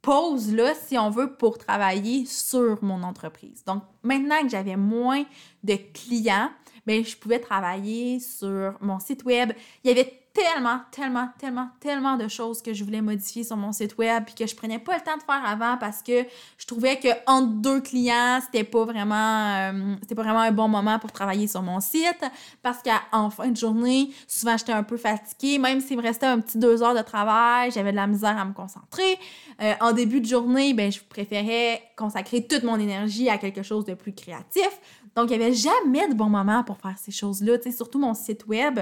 pause-là, 0.00 0.75
si 0.87 0.97
on 0.97 1.11
veut, 1.11 1.35
pour 1.35 1.59
travailler 1.59 2.25
sur 2.25 2.78
mon 2.85 3.02
entreprise. 3.02 3.64
Donc, 3.66 3.83
maintenant 4.04 4.40
que 4.43 4.49
j'avais 4.49 4.76
moins 4.76 5.25
de 5.64 5.75
clients, 5.93 6.50
bien, 6.87 7.02
je 7.02 7.16
pouvais 7.16 7.40
travailler 7.40 8.21
sur 8.21 8.76
mon 8.81 9.00
site 9.00 9.25
web. 9.25 9.52
Il 9.83 9.88
y 9.88 9.90
avait 9.90 10.21
tellement, 10.34 10.80
tellement, 10.90 11.28
tellement, 11.38 11.68
tellement 11.78 12.16
de 12.16 12.26
choses 12.26 12.60
que 12.60 12.74
je 12.74 12.82
voulais 12.82 13.00
modifier 13.00 13.44
sur 13.44 13.56
mon 13.56 13.70
site 13.70 13.96
web 13.98 14.24
puis 14.24 14.34
que 14.34 14.46
je 14.46 14.56
prenais 14.56 14.80
pas 14.80 14.96
le 14.96 15.00
temps 15.00 15.16
de 15.16 15.22
faire 15.22 15.42
avant 15.46 15.76
parce 15.78 16.02
que 16.02 16.24
je 16.58 16.66
trouvais 16.66 16.98
que 16.98 17.08
entre 17.28 17.52
deux 17.60 17.80
clients, 17.80 18.40
c'était 18.44 18.64
pas 18.64 18.84
vraiment 18.84 19.14
euh, 19.14 19.94
c'était 20.02 20.16
pas 20.16 20.24
vraiment 20.24 20.40
un 20.40 20.50
bon 20.50 20.66
moment 20.66 20.98
pour 20.98 21.12
travailler 21.12 21.46
sur 21.46 21.62
mon 21.62 21.78
site 21.78 22.24
parce 22.62 22.78
qu'en 22.82 23.30
fin 23.30 23.48
de 23.48 23.56
journée, 23.56 24.10
souvent 24.26 24.56
j'étais 24.56 24.72
un 24.72 24.82
peu 24.82 24.96
fatiguée, 24.96 25.58
même 25.58 25.80
s'il 25.80 25.96
me 25.96 26.02
restait 26.02 26.26
un 26.26 26.40
petit 26.40 26.58
deux 26.58 26.82
heures 26.82 26.96
de 26.96 27.02
travail, 27.02 27.70
j'avais 27.70 27.92
de 27.92 27.96
la 27.96 28.08
misère 28.08 28.36
à 28.36 28.44
me 28.44 28.52
concentrer. 28.52 29.18
Euh, 29.62 29.74
en 29.80 29.92
début 29.92 30.20
de 30.20 30.26
journée, 30.26 30.74
ben 30.74 30.90
je 30.90 30.98
préférais 31.08 31.80
consacrer 31.96 32.44
toute 32.44 32.64
mon 32.64 32.80
énergie 32.80 33.30
à 33.30 33.38
quelque 33.38 33.62
chose 33.62 33.84
de 33.84 33.94
plus 33.94 34.12
créatif. 34.12 34.68
Donc 35.14 35.30
il 35.30 35.40
y 35.40 35.40
avait 35.40 35.54
jamais 35.54 36.08
de 36.08 36.14
bon 36.14 36.28
moment 36.28 36.64
pour 36.64 36.78
faire 36.78 36.96
ces 36.98 37.12
choses-là, 37.12 37.58
tu 37.58 37.70
surtout 37.70 38.00
mon 38.00 38.14
site 38.14 38.46
web 38.48 38.80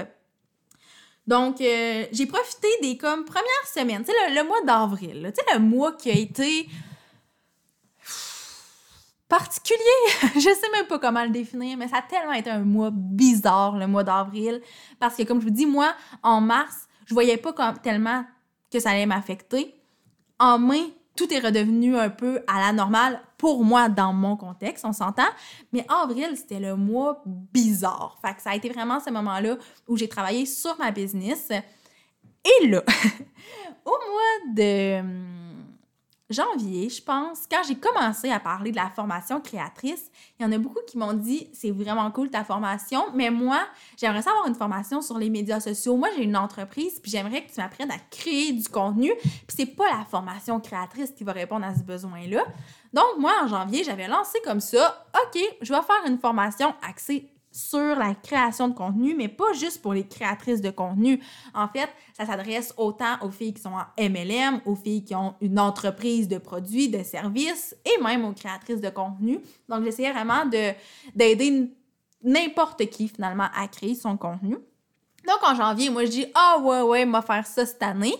donc, 1.25 1.61
euh, 1.61 2.05
j'ai 2.11 2.25
profité 2.25 2.67
des 2.81 2.97
comme 2.97 3.23
premières 3.23 3.67
semaines, 3.73 4.03
le, 4.07 4.43
mois 4.43 4.61
d'avril, 4.65 5.31
tu 5.33 5.41
sais, 5.41 5.57
le 5.57 5.59
mois 5.59 5.93
qui 5.93 6.09
a 6.09 6.15
été 6.15 6.67
particulier. 9.29 9.79
je 10.35 10.41
sais 10.41 10.69
même 10.73 10.85
pas 10.87 10.99
comment 10.99 11.23
le 11.23 11.29
définir, 11.29 11.77
mais 11.77 11.87
ça 11.87 11.97
a 11.97 12.01
tellement 12.01 12.33
été 12.33 12.49
un 12.49 12.59
mois 12.59 12.91
bizarre, 12.91 13.77
le 13.77 13.87
mois 13.87 14.03
d'avril. 14.03 14.61
Parce 14.99 15.15
que, 15.15 15.23
comme 15.23 15.39
je 15.39 15.45
vous 15.45 15.53
dis, 15.53 15.65
moi, 15.65 15.93
en 16.21 16.41
mars, 16.41 16.87
je 17.05 17.13
voyais 17.13 17.37
pas 17.37 17.53
tellement 17.81 18.25
que 18.71 18.79
ça 18.79 18.91
allait 18.91 19.05
m'affecter. 19.05 19.73
En 20.39 20.59
mai, 20.59 20.93
tout 21.15 21.31
est 21.33 21.39
redevenu 21.39 21.95
un 21.97 22.09
peu 22.09 22.41
à 22.47 22.59
la 22.59 22.73
normale 22.73 23.21
pour 23.37 23.63
moi 23.63 23.89
dans 23.89 24.13
mon 24.13 24.35
contexte, 24.35 24.85
on 24.85 24.93
s'entend. 24.93 25.27
Mais 25.71 25.85
avril, 25.89 26.31
c'était 26.35 26.59
le 26.59 26.75
mois 26.75 27.21
bizarre. 27.25 28.17
Fait 28.21 28.33
que 28.33 28.41
ça 28.41 28.51
a 28.51 28.55
été 28.55 28.69
vraiment 28.69 28.99
ce 28.99 29.09
moment-là 29.11 29.57
où 29.87 29.97
j'ai 29.97 30.07
travaillé 30.07 30.45
sur 30.45 30.77
ma 30.79 30.91
business. 30.91 31.49
Et 31.51 32.67
là, 32.67 32.83
au 33.85 33.91
mois 33.91 34.53
de 34.55 35.01
janvier, 36.29 36.89
je 36.89 37.01
pense, 37.01 37.47
quand 37.49 37.61
j'ai 37.67 37.75
commencé 37.75 38.29
à 38.29 38.39
parler 38.39 38.71
de 38.71 38.75
la 38.75 38.89
formation 38.89 39.41
créatrice, 39.41 40.09
il 40.39 40.43
y 40.43 40.45
en 40.45 40.51
a 40.51 40.57
beaucoup 40.57 40.79
qui 40.87 40.97
m'ont 40.97 41.13
dit 41.13 41.49
c'est 41.53 41.71
vraiment 41.71 42.09
cool 42.11 42.29
ta 42.29 42.43
formation, 42.43 43.05
mais 43.13 43.29
moi, 43.29 43.61
j'aimerais 43.97 44.21
savoir 44.21 44.47
une 44.47 44.55
formation 44.55 45.01
sur 45.01 45.17
les 45.17 45.29
médias 45.29 45.59
sociaux. 45.59 45.97
Moi, 45.97 46.09
j'ai 46.15 46.23
une 46.23 46.37
entreprise, 46.37 46.99
puis 46.99 47.11
j'aimerais 47.11 47.45
que 47.45 47.51
tu 47.51 47.59
m'apprennes 47.59 47.91
à 47.91 47.99
créer 48.09 48.53
du 48.53 48.67
contenu, 48.67 49.11
puis 49.21 49.55
c'est 49.55 49.65
pas 49.65 49.89
la 49.89 50.05
formation 50.05 50.59
créatrice 50.59 51.11
qui 51.11 51.23
va 51.23 51.33
répondre 51.33 51.65
à 51.65 51.75
ce 51.75 51.83
besoin-là. 51.83 52.43
Donc, 52.93 53.17
moi, 53.17 53.33
en 53.43 53.47
janvier, 53.47 53.83
j'avais 53.83 54.07
lancé 54.07 54.39
comme 54.45 54.61
ça, 54.61 55.05
OK, 55.25 55.41
je 55.61 55.73
vais 55.73 55.81
faire 55.81 56.03
une 56.07 56.19
formation 56.19 56.73
axée 56.87 57.32
sur 57.53 57.95
la 57.95 58.15
création 58.15 58.67
de 58.67 58.73
contenu, 58.73 59.15
mais 59.15 59.27
pas 59.27 59.53
juste 59.53 59.81
pour 59.81 59.93
les 59.93 60.07
créatrices 60.07 60.59
de 60.59 60.71
contenu. 60.71 61.21
En 61.53 61.67
fait, 61.67 61.87
ça 62.17 62.25
s'adresse 62.25 62.73
autant 62.77 63.15
aux 63.21 63.29
filles 63.29 63.53
qui 63.53 63.61
sont 63.61 63.69
en 63.73 63.85
MLM, 63.97 64.61
aux 64.65 64.75
filles 64.75 65.05
qui 65.05 65.13
ont 65.13 65.35
une 65.39 65.59
entreprise 65.59 66.27
de 66.27 66.39
produits, 66.39 66.89
de 66.89 67.03
services 67.03 67.75
et 67.85 68.01
même 68.01 68.25
aux 68.25 68.33
créatrices 68.33 68.81
de 68.81 68.89
contenu. 68.89 69.39
Donc, 69.69 69.83
j'essayais 69.83 70.11
vraiment 70.11 70.45
d'aider 71.15 71.71
n'importe 72.23 72.89
qui 72.89 73.07
finalement 73.07 73.47
à 73.55 73.67
créer 73.67 73.93
son 73.93 74.17
contenu. 74.17 74.55
Donc, 75.27 75.37
en 75.47 75.55
janvier, 75.55 75.91
moi, 75.91 76.05
je 76.05 76.09
dis 76.09 76.25
Ah, 76.33 76.57
ouais, 76.59 76.81
ouais, 76.81 77.05
on 77.05 77.11
va 77.11 77.21
faire 77.21 77.45
ça 77.45 77.65
cette 77.65 77.83
année. 77.83 78.15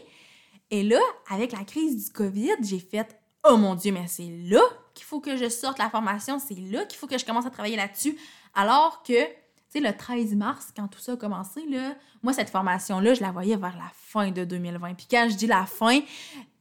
Et 0.70 0.84
là, 0.84 1.00
avec 1.30 1.52
la 1.52 1.64
crise 1.64 2.06
du 2.06 2.12
COVID, 2.12 2.56
j'ai 2.62 2.80
fait 2.80 3.20
Oh 3.50 3.58
mon 3.58 3.76
Dieu, 3.76 3.92
mais 3.92 4.06
c'est 4.08 4.30
là 4.46 4.62
qu'il 4.94 5.06
faut 5.06 5.20
que 5.20 5.36
je 5.36 5.50
sorte 5.50 5.80
la 5.80 5.90
formation, 5.90 6.40
c'est 6.40 6.56
là 6.56 6.86
qu'il 6.86 6.98
faut 6.98 7.08
que 7.08 7.18
je 7.18 7.26
commence 7.26 7.46
à 7.46 7.50
travailler 7.50 7.76
là-dessus. 7.76 8.16
Alors 8.54 9.04
que, 9.04 9.26
tu 9.26 9.32
sais, 9.70 9.80
le 9.80 9.96
13 9.96 10.36
mars, 10.36 10.74
quand 10.76 10.88
tout 10.88 11.00
ça 11.00 11.14
a 11.14 11.18
commencé, 11.18 11.66
là, 11.70 11.94
moi, 12.22 12.34
cette 12.34 12.50
formation-là, 12.50 13.14
je 13.14 13.22
la 13.22 13.32
voyais 13.32 13.58
vers 13.58 13.76
la 13.76 13.92
fin 13.94 14.32
de 14.32 14.46
2020. 14.46 14.94
Puis 14.94 15.08
quand 15.10 15.28
je 15.30 15.36
dis 15.36 15.48
la 15.48 15.66
fin, 15.66 16.00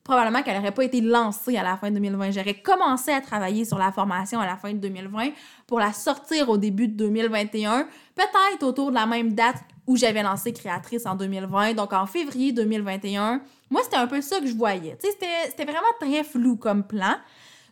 probablement 0.05 0.43
qu'elle 0.43 0.57
n'aurait 0.57 0.73
pas 0.73 0.85
été 0.85 1.01
lancée 1.01 1.57
à 1.57 1.63
la 1.63 1.77
fin 1.77 1.91
de 1.91 1.95
2020. 1.95 2.33
J'aurais 2.33 2.61
commencé 2.61 3.13
à 3.13 3.21
travailler 3.21 3.65
sur 3.65 3.79
la 3.79 3.93
formation 3.93 4.41
à 4.41 4.47
la 4.47 4.57
fin 4.57 4.73
de 4.73 4.79
2020 4.79 5.31
pour 5.67 5.79
la 5.79 5.93
sortir 5.93 6.49
au 6.49 6.57
début 6.57 6.89
de 6.89 6.97
2021, 6.97 7.87
peut-être 8.15 8.63
autour 8.63 8.91
de 8.91 8.97
la 8.97 9.07
même 9.07 9.35
date 9.35 9.59
où 9.87 9.97
j'avais 9.97 10.23
lancé 10.23 10.53
Créatrice 10.53 11.07
en 11.07 11.15
2020, 11.15 11.75
donc 11.75 11.93
en 11.93 12.07
février 12.07 12.53
2021. 12.53 13.43
Moi, 13.71 13.81
c'était 13.85 13.97
un 13.97 14.07
peu 14.07 14.21
ça 14.21 14.41
que 14.41 14.47
je 14.47 14.55
voyais. 14.55 14.97
C'était 15.01 15.65
vraiment 15.65 15.81
très 16.01 16.25
flou 16.25 16.57
comme 16.57 16.85
plan. 16.85 17.17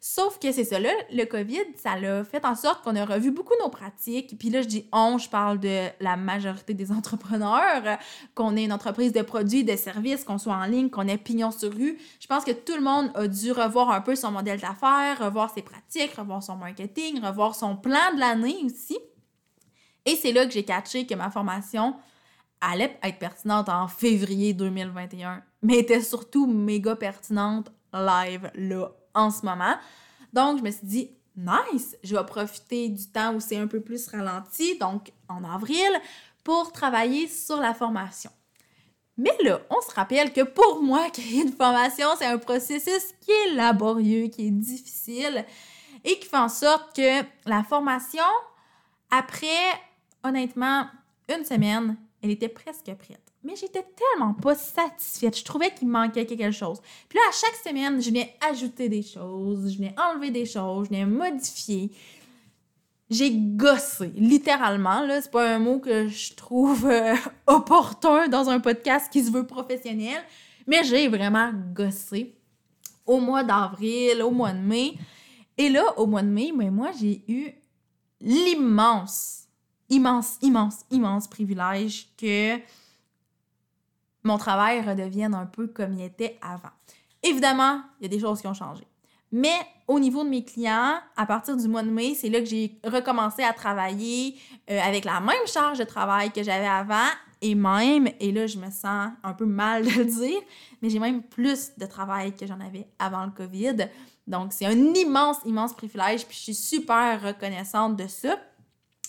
Sauf 0.03 0.39
que 0.39 0.51
c'est 0.51 0.65
ça, 0.65 0.81
là, 0.81 0.89
le 1.13 1.27
COVID, 1.27 1.77
ça 1.77 1.95
l'a 1.95 2.25
fait 2.25 2.47
en 2.47 2.55
sorte 2.55 2.83
qu'on 2.83 2.97
a 2.97 3.05
revu 3.05 3.31
beaucoup 3.31 3.53
nos 3.63 3.69
pratiques. 3.69 4.39
Puis 4.39 4.49
là, 4.49 4.63
je 4.63 4.67
dis 4.67 4.89
on, 4.93 5.19
je 5.19 5.29
parle 5.29 5.61
de 5.61 5.89
la 6.01 6.17
majorité 6.17 6.73
des 6.73 6.91
entrepreneurs, 7.01 7.99
qu'on 8.35 8.57
ait 8.57 8.65
une 8.65 8.73
entreprise 8.73 9.13
de 9.13 9.21
produits, 9.21 9.63
de 9.63 9.77
services, 9.77 10.25
qu'on 10.25 10.39
soit 10.39 10.55
en 10.55 10.65
ligne, 10.65 10.89
qu'on 10.89 11.07
ait 11.07 11.19
pignon 11.19 11.51
sur 11.51 11.71
rue. 11.71 11.99
Je 12.19 12.27
pense 12.27 12.45
que 12.45 12.53
tout 12.53 12.75
le 12.77 12.81
monde 12.81 13.11
a 13.15 13.29
dû 13.29 13.53
revoir 13.53 13.91
un 13.91 14.01
peu 14.01 14.15
son 14.15 14.31
modèle 14.31 14.59
d'affaires, 14.59 15.19
revoir 15.21 15.53
ses 15.53 15.61
pratiques, 15.61 16.15
revoir 16.15 16.43
son 16.43 16.57
marketing, 16.57 17.21
revoir 17.21 17.55
son 17.55 17.77
plan 17.77 18.15
de 18.15 18.21
l'année 18.21 18.57
aussi. 18.65 18.99
Et 20.07 20.17
c'est 20.17 20.33
là 20.33 20.47
que 20.47 20.53
j'ai 20.53 20.65
catché 20.65 21.07
que 21.07 21.15
ma 21.15 21.31
formation 21.31 21.95
allait 22.63 22.99
être 23.03 23.19
pertinente 23.19 23.69
en 23.69 23.87
février 23.87 24.55
2021, 24.55 25.43
mais 25.61 25.79
était 25.81 26.01
surtout 26.01 26.47
méga 26.47 26.97
pertinente 26.97 27.71
live 27.93 28.51
là 28.55 28.93
en 29.15 29.31
ce 29.31 29.45
moment. 29.45 29.75
Donc, 30.33 30.59
je 30.59 30.63
me 30.63 30.71
suis 30.71 30.87
dit, 30.87 31.11
nice, 31.37 31.97
je 32.03 32.17
vais 32.17 32.25
profiter 32.25 32.89
du 32.89 33.07
temps 33.07 33.35
où 33.35 33.41
c'est 33.41 33.57
un 33.57 33.67
peu 33.67 33.81
plus 33.81 34.07
ralenti, 34.09 34.79
donc 34.79 35.13
en 35.29 35.45
avril, 35.45 35.91
pour 36.45 36.73
travailler 36.73 37.29
sur 37.29 37.57
la 37.57 37.75
formation. 37.75 38.31
Mais 39.17 39.37
là, 39.43 39.61
on 39.69 39.81
se 39.83 39.95
rappelle 39.95 40.33
que 40.33 40.43
pour 40.43 40.83
moi, 40.83 41.11
créer 41.13 41.43
une 41.43 41.53
formation, 41.53 42.09
c'est 42.19 42.27
un 42.27 42.39
processus 42.39 43.13
qui 43.21 43.31
est 43.31 43.55
laborieux, 43.55 44.29
qui 44.29 44.47
est 44.47 44.51
difficile 44.51 45.45
et 46.05 46.19
qui 46.19 46.27
fait 46.27 46.39
en 46.39 46.49
sorte 46.49 46.97
que 46.97 47.23
la 47.47 47.63
formation, 47.63 48.25
après, 49.11 49.47
honnêtement, 50.25 50.87
une 51.29 51.45
semaine, 51.45 51.97
elle 52.23 52.31
était 52.31 52.49
presque 52.49 52.95
prête 52.95 53.30
mais 53.43 53.57
j'étais 53.57 53.85
tellement 53.97 54.35
pas 54.35 54.55
satisfaite. 54.55 55.39
Je 55.39 55.45
trouvais 55.45 55.73
qu'il 55.73 55.89
manquait 55.89 56.27
quelque 56.27 56.51
chose. 56.51 56.81
Puis 57.09 57.19
là, 57.19 57.23
à 57.29 57.33
chaque 57.33 57.57
semaine, 57.57 58.01
je 58.01 58.09
venais 58.09 58.37
ajouter 58.51 58.89
des 58.89 59.03
choses, 59.03 59.73
je 59.73 59.79
venais 59.79 59.95
enlever 59.99 60.31
des 60.31 60.47
choses, 60.47 60.87
je 60.87 60.91
venais 60.91 61.07
modifier. 61.07 61.91
J'ai 63.09 63.33
gossé, 63.33 64.13
littéralement. 64.15 65.05
Là, 65.05 65.21
c'est 65.21 65.31
pas 65.31 65.55
un 65.55 65.59
mot 65.59 65.81
que 65.81 66.07
je 66.09 66.35
trouve 66.35 66.87
euh, 66.87 67.17
opportun 67.47 68.29
dans 68.29 68.51
un 68.51 68.61
podcast 68.61 69.11
qui 69.11 69.25
se 69.25 69.33
veut 69.33 69.47
professionnel, 69.47 70.23
mais 70.67 70.85
j'ai 70.85 71.09
vraiment 71.09 71.51
gossé 71.75 72.37
au 73.07 73.19
mois 73.19 73.43
d'avril, 73.43 74.23
au 74.23 74.31
mois 74.31 74.53
de 74.53 74.61
mai. 74.61 74.95
Et 75.59 75.69
là, 75.69 75.99
au 75.99 76.07
mois 76.07 76.23
de 76.23 76.29
mai, 76.29 76.53
mais 76.57 76.71
moi, 76.71 76.91
j'ai 76.99 77.25
eu 77.27 77.51
l'immense, 78.21 79.49
immense, 79.89 80.37
immense, 80.43 80.81
immense 80.91 81.27
privilège 81.27 82.09
que 82.17 82.59
mon 84.23 84.39
travail 84.39 84.81
redevienne 84.81 85.35
un 85.35 85.47
peu 85.47 85.67
comme 85.67 85.95
il 85.95 86.03
était 86.03 86.39
avant. 86.43 86.73
Évidemment, 87.23 87.83
il 88.01 88.05
y 88.05 88.07
a 88.07 88.09
des 88.09 88.21
choses 88.21 88.41
qui 88.41 88.47
ont 88.47 88.55
changé. 88.55 88.87
Mais 89.33 89.55
au 89.87 90.01
niveau 90.01 90.25
de 90.25 90.29
mes 90.29 90.45
clients, 90.45 90.99
à 91.17 91.27
partir 91.27 91.57
du 91.57 91.69
mois 91.69 91.83
de 91.83 91.91
mai, 91.91 92.15
c'est 92.15 92.29
là 92.29 92.41
que 92.41 92.47
j'ai 92.47 92.81
recommencé 92.85 93.43
à 93.43 93.53
travailler 93.53 94.37
euh, 94.71 94.81
avec 94.81 95.05
la 95.05 95.21
même 95.21 95.47
charge 95.47 95.79
de 95.79 95.85
travail 95.85 96.33
que 96.33 96.43
j'avais 96.43 96.67
avant 96.67 97.09
et 97.43 97.55
même, 97.55 98.09
et 98.19 98.33
là 98.33 98.47
je 98.47 98.59
me 98.59 98.71
sens 98.71 99.13
un 99.23 99.33
peu 99.33 99.47
mal 99.47 99.85
de 99.87 99.91
le 99.91 100.05
dire, 100.05 100.41
mais 100.83 100.91
j'ai 100.91 100.99
même 100.99 101.23
plus 101.23 101.73
de 101.79 101.87
travail 101.87 102.35
que 102.35 102.47
j'en 102.47 102.61
avais 102.61 102.87
avant 102.99 103.25
le 103.25 103.31
COVID. 103.31 103.89
Donc 104.27 104.53
c'est 104.53 104.67
un 104.67 104.95
immense, 104.95 105.39
immense 105.45 105.75
privilège, 105.75 106.27
puis 106.27 106.37
je 106.37 106.43
suis 106.43 106.55
super 106.55 107.23
reconnaissante 107.23 107.97
de 107.97 108.07
ça. 108.07 108.37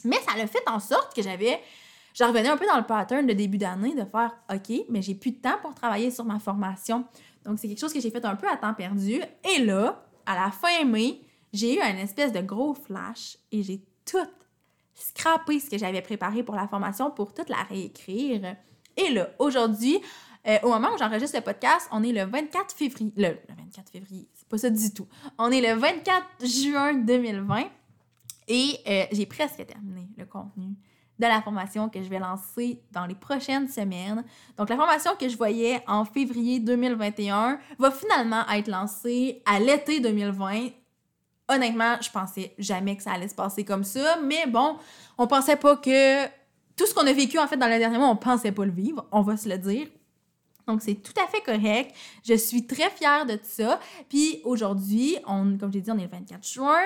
Mais 0.04 0.18
ça 0.28 0.36
l'a 0.38 0.48
fait 0.48 0.64
en 0.68 0.80
sorte 0.80 1.16
que 1.16 1.22
j'avais 1.22 1.60
je 2.14 2.24
revenais 2.24 2.50
un 2.50 2.58
peu 2.58 2.66
dans 2.66 2.78
le 2.78 2.84
pattern 2.84 3.26
de 3.26 3.34
début 3.34 3.58
d'année 3.58 3.94
de 3.94 4.06
faire 4.06 4.34
OK, 4.54 4.86
mais 4.90 5.02
j'ai 5.02 5.16
plus 5.16 5.32
de 5.32 5.38
temps 5.38 5.58
pour 5.62 5.74
travailler 5.74 6.12
sur 6.12 6.26
ma 6.26 6.40
formation. 6.40 7.06
Donc, 7.46 7.60
c'est 7.60 7.68
quelque 7.68 7.80
chose 7.80 7.94
que 7.94 8.00
j'ai 8.00 8.12
fait 8.12 8.24
un 8.26 8.36
peu 8.36 8.48
à 8.48 8.58
temps 8.58 8.74
perdu. 8.74 9.22
Et 9.56 9.64
là, 9.64 10.04
à 10.26 10.36
la 10.36 10.52
fin 10.52 10.84
mai, 10.86 11.22
j'ai 11.54 11.76
eu 11.78 11.82
un 11.82 11.98
espèce 11.98 12.32
de 12.32 12.42
gros 12.42 12.74
flash 12.74 13.38
et 13.52 13.64
j'ai 13.64 13.82
tout 14.06 14.18
scrappé 14.94 15.60
ce 15.60 15.70
que 15.70 15.78
j'avais 15.78 16.02
préparé 16.02 16.44
pour 16.44 16.56
la 16.56 16.68
formation 16.68 17.12
pour 17.12 17.34
toute 17.34 17.50
la 17.50 17.64
réécrire. 17.64 18.56
Et 18.98 19.10
là, 19.10 19.30
aujourd'hui, 19.40 20.00
euh, 20.48 20.58
au 20.64 20.70
moment 20.70 20.90
où 20.94 20.98
j'enregistre 20.98 21.38
le 21.38 21.44
podcast, 21.44 21.88
on 21.92 22.04
est 22.04 22.12
le 22.12 22.24
24 22.26 22.74
février. 22.76 23.14
Le, 23.16 23.38
24 23.50 23.90
février, 23.90 24.28
c'est 24.34 24.48
pas 24.48 24.58
ça 24.58 24.70
du 24.70 24.94
tout. 24.94 25.08
On 25.38 25.52
est 25.52 25.62
le 25.62 25.80
24 25.80 26.26
juin 26.46 26.94
2020 26.94 27.64
et 28.48 28.78
euh, 28.88 29.06
j'ai 29.12 29.26
presque 29.26 29.66
terminé 29.66 30.08
le 30.18 30.26
contenu 30.26 30.76
de 31.22 31.28
la 31.28 31.42
formation 31.42 31.88
que 31.88 32.02
je 32.02 32.10
vais 32.10 32.18
lancer 32.18 32.82
dans 32.92 33.06
les 33.06 33.14
prochaines 33.14 33.68
semaines. 33.68 34.24
Donc, 34.58 34.70
la 34.70 34.76
formation 34.76 35.12
que 35.20 35.30
je 35.30 35.38
voyais 35.38 35.84
en 35.88 36.04
février 36.04 36.60
2021 36.60 37.60
va 37.78 37.92
finalement 37.92 38.44
être 38.50 38.68
lancée 38.68 39.44
à 39.46 39.60
l'été 39.60 40.00
2020. 40.00 40.70
Honnêtement, 41.48 41.98
je 42.02 42.10
pensais 42.10 42.56
jamais 42.58 42.98
que 42.98 43.04
ça 43.04 43.12
allait 43.12 43.28
se 43.28 43.36
passer 43.36 43.64
comme 43.64 43.84
ça, 43.84 44.18
mais 44.24 44.48
bon, 44.48 44.78
on 45.18 45.28
pensait 45.28 45.58
pas 45.58 45.76
que 45.78 46.26
tout 46.76 46.88
ce 46.88 46.94
qu'on 46.94 47.06
a 47.06 47.14
vécu 47.14 47.38
en 47.38 47.48
fait 47.48 47.58
dans 47.58 47.68
le 47.68 47.78
dernier 47.78 48.00
mois, 48.00 48.10
on 48.10 48.16
pensait 48.16 48.52
pas 48.52 48.66
le 48.66 48.72
vivre, 48.72 49.06
on 49.12 49.22
va 49.22 49.38
se 49.38 49.48
le 49.48 49.60
dire. 49.60 49.88
Donc, 50.66 50.82
c'est 50.82 50.96
tout 50.96 51.14
à 51.22 51.28
fait 51.28 51.42
correct. 51.42 51.96
Je 52.24 52.34
suis 52.34 52.66
très 52.66 52.90
fière 52.90 53.28
de 53.28 53.36
tout 53.36 53.42
ça. 53.44 53.80
Puis 54.10 54.42
aujourd'hui, 54.44 55.18
on, 55.28 55.58
comme 55.58 55.72
j'ai 55.72 55.82
dit, 55.82 55.92
on 55.92 55.98
est 55.98 56.04
le 56.04 56.10
24 56.10 56.48
juin 56.48 56.82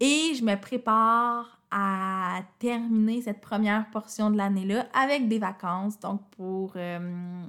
et 0.00 0.34
je 0.34 0.42
me 0.42 0.56
prépare 0.56 1.55
à 1.70 2.40
terminer 2.58 3.22
cette 3.22 3.40
première 3.40 3.90
portion 3.90 4.30
de 4.30 4.36
l'année-là 4.36 4.86
avec 4.94 5.28
des 5.28 5.38
vacances. 5.38 5.98
Donc, 6.00 6.20
pour, 6.36 6.72
euh, 6.76 7.42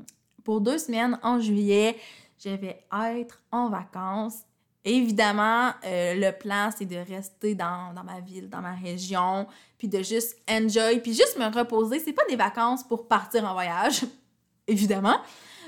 pour 0.43 0.61
deux 0.61 0.77
semaines 0.77 1.19
en 1.23 1.39
juillet, 1.39 1.97
je 2.43 2.49
vais 2.49 2.83
être 2.91 3.41
en 3.51 3.69
vacances. 3.69 4.39
Évidemment, 4.83 5.71
euh, 5.85 6.15
le 6.15 6.31
plan, 6.31 6.69
c'est 6.75 6.85
de 6.85 6.95
rester 6.95 7.55
dans, 7.55 7.93
dans, 7.93 8.03
ma 8.03 8.21
ville, 8.21 8.49
dans 8.49 8.61
ma 8.61 8.73
région, 8.73 9.47
puis 9.77 9.87
de 9.87 10.01
juste 10.01 10.37
enjoy, 10.49 10.99
puis 11.01 11.13
juste 11.13 11.37
me 11.37 11.53
reposer. 11.53 11.99
C'est 11.99 12.13
pas 12.13 12.25
des 12.29 12.37
vacances 12.37 12.83
pour 12.83 13.07
partir 13.07 13.43
en 13.43 13.53
voyage, 13.53 14.05
évidemment, 14.67 15.17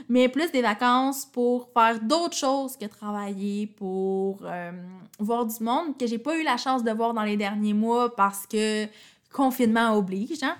mais 0.10 0.28
plus 0.28 0.52
des 0.52 0.64
vacances 0.64 1.26
pour 1.26 1.70
faire 1.72 2.00
d'autres 2.02 2.36
choses 2.36 2.76
que 2.76 2.86
travailler, 2.86 3.68
pour 3.68 4.40
euh, 4.44 4.72
voir 5.20 5.46
du 5.46 5.64
monde 5.64 5.96
que 5.98 6.08
j'ai 6.08 6.18
pas 6.18 6.36
eu 6.36 6.44
la 6.44 6.58
chance 6.58 6.84
de 6.84 6.92
voir 6.92 7.14
dans 7.14 7.24
les 7.24 7.38
derniers 7.38 7.76
mois 7.76 8.16
parce 8.16 8.48
que 8.48 8.88
confinement 9.32 9.96
oblige. 9.96 10.42
Hein? 10.42 10.58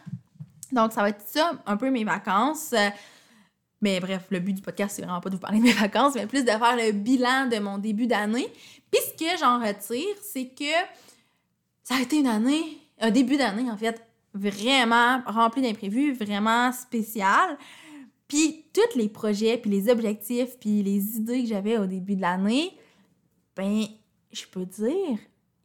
Donc, 0.72 0.94
ça 0.94 1.02
va 1.02 1.10
être 1.10 1.24
ça, 1.26 1.54
un 1.66 1.78
peu 1.78 1.90
mes 1.90 2.04
vacances. 2.04 2.76
Mais 3.82 4.00
bref, 4.00 4.28
le 4.30 4.40
but 4.40 4.54
du 4.54 4.62
podcast, 4.62 4.96
c'est 4.96 5.02
vraiment 5.02 5.20
pas 5.20 5.30
de 5.30 5.36
vous 5.36 5.42
parler 5.42 5.58
de 5.58 5.64
mes 5.64 5.74
vacances, 5.74 6.14
mais 6.14 6.28
plus 6.28 6.44
de 6.44 6.52
faire 6.52 6.76
le 6.76 6.92
bilan 6.92 7.48
de 7.48 7.58
mon 7.58 7.80
début 7.80 8.06
d'année. 8.06 8.48
Puis 8.92 9.02
ce 9.02 9.24
que 9.24 9.38
j'en 9.40 9.60
retire, 9.60 10.16
c'est 10.22 10.48
que 10.48 10.66
ça 11.84 11.96
a 11.96 12.02
été 12.02 12.18
une 12.18 12.28
année, 12.28 12.78
un 13.00 13.10
début 13.10 13.38
d'année 13.38 13.70
en 13.72 13.78
fait, 13.78 14.06
vraiment 14.34 15.22
rempli 15.26 15.64
d'imprévus, 15.64 16.14
vraiment 16.14 16.72
spécial. 16.72 17.58
Puis 18.30 18.66
tous 18.72 18.98
les 18.98 19.10
projets, 19.10 19.58
puis 19.58 19.72
les 19.72 19.90
objectifs, 19.90 20.58
puis 20.60 20.82
les 20.84 21.18
idées 21.18 21.42
que 21.42 21.50
j'avais 21.50 21.78
au 21.78 21.88
début 21.88 22.16
de 22.16 22.22
l'année, 22.22 22.78
ben, 23.56 23.84
je 24.32 24.46
peux 24.46 24.66
dire 24.66 25.18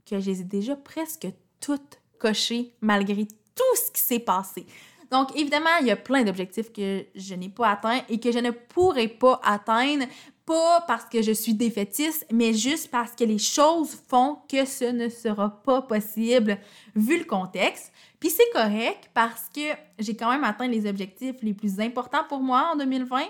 que 0.09 0.19
je 0.19 0.31
les 0.31 0.41
ai 0.41 0.45
déjà 0.45 0.75
presque 0.75 1.29
toutes 1.61 2.01
cochées 2.19 2.75
malgré 2.81 3.27
tout 3.27 3.77
ce 3.77 3.93
qui 3.93 4.01
s'est 4.01 4.19
passé. 4.19 4.67
Donc, 5.11 5.37
évidemment, 5.37 5.77
il 5.81 5.87
y 5.87 5.91
a 5.91 5.97
plein 5.97 6.25
d'objectifs 6.25 6.73
que 6.73 7.05
je 7.15 7.35
n'ai 7.35 7.51
pas 7.51 7.71
atteints 7.71 8.03
et 8.09 8.19
que 8.19 8.33
je 8.33 8.39
ne 8.39 8.51
pourrai 8.51 9.09
pas 9.09 9.41
atteindre, 9.45 10.07
pas 10.47 10.83
parce 10.87 11.05
que 11.07 11.23
je 11.23 11.33
suis 11.33 11.55
défaitiste, 11.55 12.27
mais 12.33 12.53
juste 12.53 12.91
parce 12.91 13.13
que 13.13 13.25
les 13.25 13.39
choses 13.39 13.97
font 14.09 14.39
que 14.49 14.65
ce 14.65 14.85
ne 14.85 15.09
sera 15.09 15.63
pas 15.63 15.83
possible 15.83 16.59
vu 16.95 17.19
le 17.19 17.25
contexte. 17.25 17.93
Puis 18.21 18.31
c'est 18.31 18.51
correct 18.53 19.11
parce 19.15 19.49
que 19.55 19.61
j'ai 19.99 20.17
quand 20.17 20.31
même 20.31 20.45
atteint 20.45 20.69
les 20.69 20.87
objectifs 20.87 21.37
les 21.43 21.55
plus 21.55 21.81
importants 21.81 22.25
pour 22.29 22.41
moi 22.41 22.71
en 22.73 22.77
2020 22.77 23.23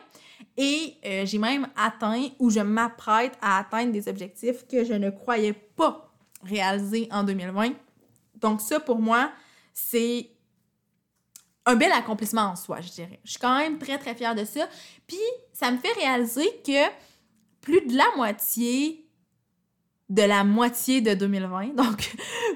et 0.56 0.94
euh, 1.04 1.26
j'ai 1.26 1.38
même 1.38 1.68
atteint 1.76 2.28
ou 2.38 2.50
je 2.50 2.60
m'apprête 2.60 3.36
à 3.40 3.58
atteindre 3.58 3.92
des 3.92 4.08
objectifs 4.08 4.66
que 4.68 4.84
je 4.84 4.94
ne 4.94 5.10
croyais 5.10 5.52
pas 5.52 6.12
réaliser 6.44 7.08
en 7.10 7.24
2020. 7.24 7.72
Donc 8.36 8.60
ça 8.60 8.78
pour 8.78 8.98
moi, 8.98 9.30
c'est 9.72 10.28
un 11.66 11.76
bel 11.76 11.92
accomplissement 11.92 12.42
en 12.42 12.56
soi, 12.56 12.80
je 12.80 12.90
dirais. 12.90 13.20
Je 13.24 13.30
suis 13.30 13.40
quand 13.40 13.58
même 13.58 13.78
très 13.78 13.98
très 13.98 14.14
fière 14.14 14.34
de 14.34 14.44
ça. 14.44 14.68
Puis 15.06 15.18
ça 15.52 15.70
me 15.70 15.78
fait 15.78 15.92
réaliser 15.92 16.48
que 16.64 16.90
plus 17.60 17.86
de 17.86 17.96
la 17.96 18.06
moitié 18.16 19.00
de 20.10 20.22
la 20.22 20.44
moitié 20.44 21.00
de 21.00 21.14
2020, 21.14 21.68
donc 21.76 21.96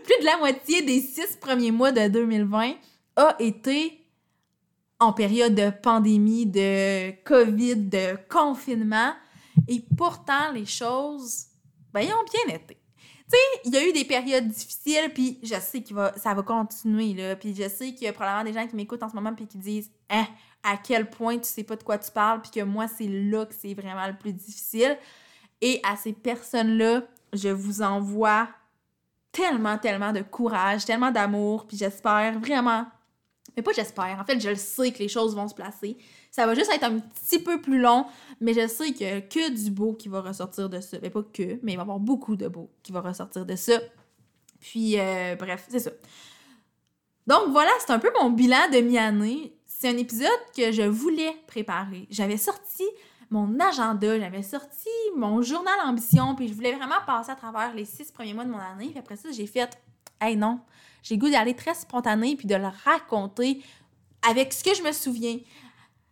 plus 0.05 0.19
de 0.21 0.25
la 0.25 0.37
moitié 0.37 0.83
des 0.83 1.01
six 1.01 1.37
premiers 1.41 1.71
mois 1.71 1.93
de 1.93 2.09
2020 2.09 2.75
a 3.17 3.37
été 3.39 3.99
en 5.01 5.13
période 5.13 5.55
de 5.55 5.71
pandémie, 5.71 6.47
de 6.47 7.11
COVID, 7.25 7.77
de 7.77 8.17
confinement. 8.29 9.13
Et 9.67 9.85
pourtant, 9.97 10.53
les 10.53 10.67
choses, 10.67 11.47
ben, 11.93 12.05
ont 12.05 12.25
bien 12.47 12.55
été. 12.55 12.78
Tu 13.31 13.37
sais, 13.37 13.61
il 13.65 13.75
y 13.75 13.77
a 13.77 13.87
eu 13.87 13.93
des 13.93 14.05
périodes 14.05 14.49
difficiles, 14.49 15.11
puis 15.13 15.39
je 15.43 15.55
sais 15.61 15.83
que 15.83 15.95
ça 16.17 16.33
va 16.35 16.43
continuer, 16.43 17.13
là. 17.15 17.37
Puis 17.37 17.55
je 17.55 17.69
sais 17.69 17.93
qu'il 17.93 18.05
y 18.05 18.09
a 18.09 18.13
probablement 18.13 18.45
des 18.45 18.53
gens 18.53 18.67
qui 18.67 18.75
m'écoutent 18.75 19.03
en 19.03 19.09
ce 19.11 19.15
moment, 19.15 19.35
puis 19.35 19.47
qui 19.47 19.59
disent 19.59 19.91
Hein, 20.11 20.27
à 20.63 20.77
quel 20.77 21.11
point 21.11 21.39
tu 21.39 21.45
sais 21.45 21.65
pas 21.65 21.77
de 21.77 21.83
quoi 21.83 21.99
tu 21.99 22.11
parles, 22.11 22.41
puis 22.41 22.51
que 22.51 22.65
moi, 22.65 22.89
c'est 22.89 23.09
là 23.09 23.45
que 23.45 23.55
c'est 23.55 23.75
vraiment 23.75 24.07
le 24.07 24.17
plus 24.17 24.33
difficile. 24.33 24.97
Et 25.61 25.81
à 25.85 25.97
ces 25.97 26.13
personnes-là, 26.13 27.03
je 27.33 27.49
vous 27.49 27.83
envoie 27.83 28.49
tellement, 29.33 29.77
tellement 29.77 30.13
de 30.13 30.23
courage, 30.23 30.85
tellement 30.85 31.11
d'amour, 31.11 31.67
puis 31.67 31.77
j'espère 31.77 32.39
vraiment, 32.41 32.87
mais 33.57 33.63
pas 33.63 33.73
j'espère, 33.73 34.19
en 34.21 34.25
fait, 34.25 34.41
je 34.41 34.51
le 34.51 34.57
sais 34.57 34.93
que 34.93 34.99
les 34.99 35.09
choses 35.09 35.35
vont 35.35 35.49
se 35.49 35.55
placer. 35.55 35.97
Ça 36.31 36.47
va 36.47 36.55
juste 36.55 36.73
être 36.73 36.85
un 36.85 36.99
petit 36.99 37.39
peu 37.39 37.61
plus 37.61 37.81
long, 37.81 38.07
mais 38.41 38.55
je 38.55 38.67
sais 38.69 38.89
a 39.05 39.21
que 39.21 39.51
du 39.51 39.71
beau 39.71 39.95
qui 39.95 40.09
va 40.09 40.21
ressortir 40.21 40.69
de 40.69 40.81
ça. 40.81 40.99
Mais 41.03 41.11
pas 41.11 41.23
que, 41.23 41.59
mais 41.63 41.73
il 41.73 41.77
va 41.77 41.83
y 41.83 41.85
avoir 41.85 41.99
beaucoup 41.99 42.37
de 42.37 42.49
beau 42.49 42.71
qui 42.83 42.93
va 42.93 43.01
ressortir 43.01 43.45
de 43.47 43.57
ça. 43.57 43.81
Puis, 44.61 44.99
euh, 44.99 45.37
bref, 45.37 45.67
c'est 45.69 45.79
ça. 45.79 45.91
Donc 47.27 47.51
voilà, 47.51 47.71
c'est 47.81 47.93
un 47.93 47.99
peu 47.99 48.11
mon 48.21 48.31
bilan 48.31 48.71
de 48.73 48.81
mi-année. 48.81 49.55
C'est 49.67 49.89
un 49.89 49.97
épisode 49.97 50.31
que 50.57 50.73
je 50.73 50.83
voulais 50.83 51.37
préparer. 51.47 52.07
J'avais 52.11 52.37
sorti 52.37 52.85
mon 53.31 53.61
agenda, 53.61 54.19
j'avais 54.19 54.43
sorti 54.43 54.89
mon 55.15 55.43
journal 55.43 55.75
ambition, 55.85 56.35
puis 56.35 56.49
je 56.49 56.55
voulais 56.55 56.73
vraiment 56.73 56.97
passer 57.07 57.31
à 57.31 57.37
travers 57.37 57.75
les 57.75 57.85
six 57.85 58.11
premiers 58.11 58.35
mois 58.35 58.45
de 58.45 58.51
mon 58.51 58.59
année. 58.59 58.89
Puis 58.89 58.99
après 58.99 59.17
ça, 59.17 59.31
j'ai 59.31 59.47
fait, 59.47 59.79
hey 60.21 60.37
non, 60.37 60.61
j'ai 61.03 61.19
goût 61.19 61.31
d'aller 61.31 61.55
très 61.55 61.75
spontané, 61.75 62.37
puis 62.37 62.47
de 62.47 62.55
le 62.55 62.69
raconter 62.85 63.63
avec 64.29 64.53
ce 64.53 64.65
que 64.65 64.75
je 64.75 64.83
me 64.83 64.93
souviens. 64.93 65.39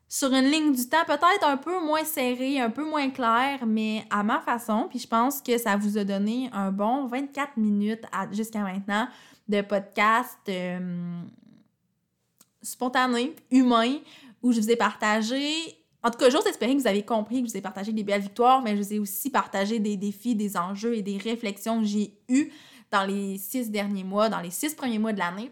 Sur 0.09 0.33
une 0.33 0.45
ligne 0.45 0.73
du 0.73 0.89
temps 0.89 1.05
peut-être 1.05 1.45
un 1.45 1.57
peu 1.57 1.85
moins 1.85 2.05
serrée, 2.05 2.61
un 2.61 2.71
peu 2.71 2.89
moins 2.89 3.11
claire, 3.11 3.67
mais 3.67 4.05
à 4.11 4.23
ma 4.23 4.41
façon. 4.41 4.87
Puis 4.89 5.01
je 5.01 5.09
pense 5.09 5.43
que 5.43 5.59
ça 5.59 5.77
vous 5.77 5.99
a 5.99 6.05
donné 6.05 6.49
un 6.53 6.71
bon 6.71 7.07
24 7.07 7.57
minutes 7.57 8.05
jusqu'à 8.31 8.61
maintenant 8.61 9.09
de 9.49 9.63
podcast 9.63 10.39
euh, 10.49 11.21
spontané, 12.63 13.35
humain, 13.51 13.97
où 14.43 14.53
je 14.53 14.61
vous 14.61 14.71
ai 14.71 14.77
partagé 14.77 15.77
en 16.07 16.11
tout 16.11 16.19
cas, 16.19 16.31
j'ose 16.31 16.47
espérer 16.47 16.77
que 16.77 16.81
vous 16.81 16.87
avez 16.87 17.03
compris 17.03 17.43
que 17.43 17.49
je 17.49 17.53
vous 17.53 17.59
ai 17.59 17.63
partagé 17.63 17.91
des 17.91 18.05
belles 18.05 18.21
victoires, 18.21 18.63
mais 18.63 18.77
je 18.77 18.83
vous 18.83 18.93
ai 18.93 18.99
aussi 19.01 19.29
partagé 19.29 19.81
des 19.81 19.97
défis, 19.97 20.37
des 20.37 20.57
enjeux 20.57 20.95
et 20.95 21.03
des 21.03 21.19
réflexions 21.19 21.81
que 21.81 21.87
j'ai 21.87 22.17
eues 22.29 22.53
dans 22.91 23.05
les 23.05 23.39
six 23.39 23.71
derniers 23.71 24.05
mois, 24.05 24.29
dans 24.29 24.41
les 24.41 24.51
six 24.51 24.75
premiers 24.75 24.99
mois 24.99 25.13
de 25.13 25.19
l'année. 25.19 25.51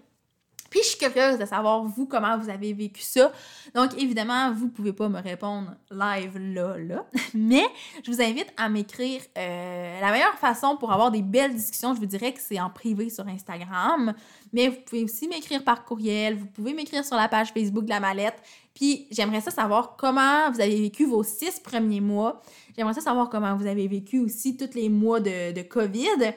Puis 0.75 0.83
je 0.83 0.89
suis 0.89 0.99
curieuse 0.99 1.39
de 1.39 1.45
savoir, 1.45 1.85
vous, 1.85 2.05
comment 2.05 2.37
vous 2.37 2.51
avez 2.51 2.73
vécu 2.73 3.01
ça. 3.01 3.31
Donc, 3.77 3.93
évidemment, 3.97 4.53
vous 4.53 4.69
pouvez 4.69 4.93
pas 4.93 5.09
me 5.09 5.21
répondre 5.21 5.73
live 5.89 6.37
là, 6.37 6.77
là. 6.77 7.07
Mais 7.35 7.63
je 8.05 8.11
vous 8.11 8.21
invite 8.21 8.53
à 8.57 8.69
m'écrire. 8.69 9.21
Euh, 9.39 10.01
la 10.01 10.11
meilleure 10.11 10.37
façon 10.41 10.77
pour 10.77 10.91
avoir 10.91 11.13
des 11.13 11.23
belles 11.23 11.55
discussions, 11.55 11.95
je 11.95 12.01
vous 12.01 12.07
dirais 12.07 12.33
que 12.33 12.41
c'est 12.41 12.61
en 12.61 12.71
privé 12.71 13.09
sur 13.09 13.25
Instagram. 13.29 14.15
Mais 14.53 14.67
vous 14.67 14.79
pouvez 14.85 15.05
aussi 15.05 15.29
m'écrire 15.29 15.63
par 15.63 15.85
courriel. 15.85 16.35
Vous 16.35 16.47
pouvez 16.47 16.75
m'écrire 16.75 17.05
sur 17.05 17.15
la 17.15 17.29
page 17.29 17.53
Facebook 17.53 17.85
de 17.85 17.91
la 17.91 18.01
mallette. 18.01 18.43
Puis 18.75 19.07
j'aimerais 19.13 19.43
ça 19.43 19.53
savoir 19.53 19.95
comment 19.97 20.51
vous 20.51 20.61
avez 20.61 20.81
vécu 20.81 21.07
vos 21.07 21.23
six 21.23 21.61
premiers 21.61 22.01
mois. 22.01 22.43
J'aimerais 22.77 22.95
ça 22.95 23.01
savoir 23.01 23.29
comment 23.29 23.55
vous 23.55 23.69
avez 23.69 23.87
vécu 23.87 24.19
aussi 24.19 24.57
tous 24.57 24.75
les 24.75 24.89
mois 24.89 25.21
de 25.21 25.63
COVID. 25.63 26.35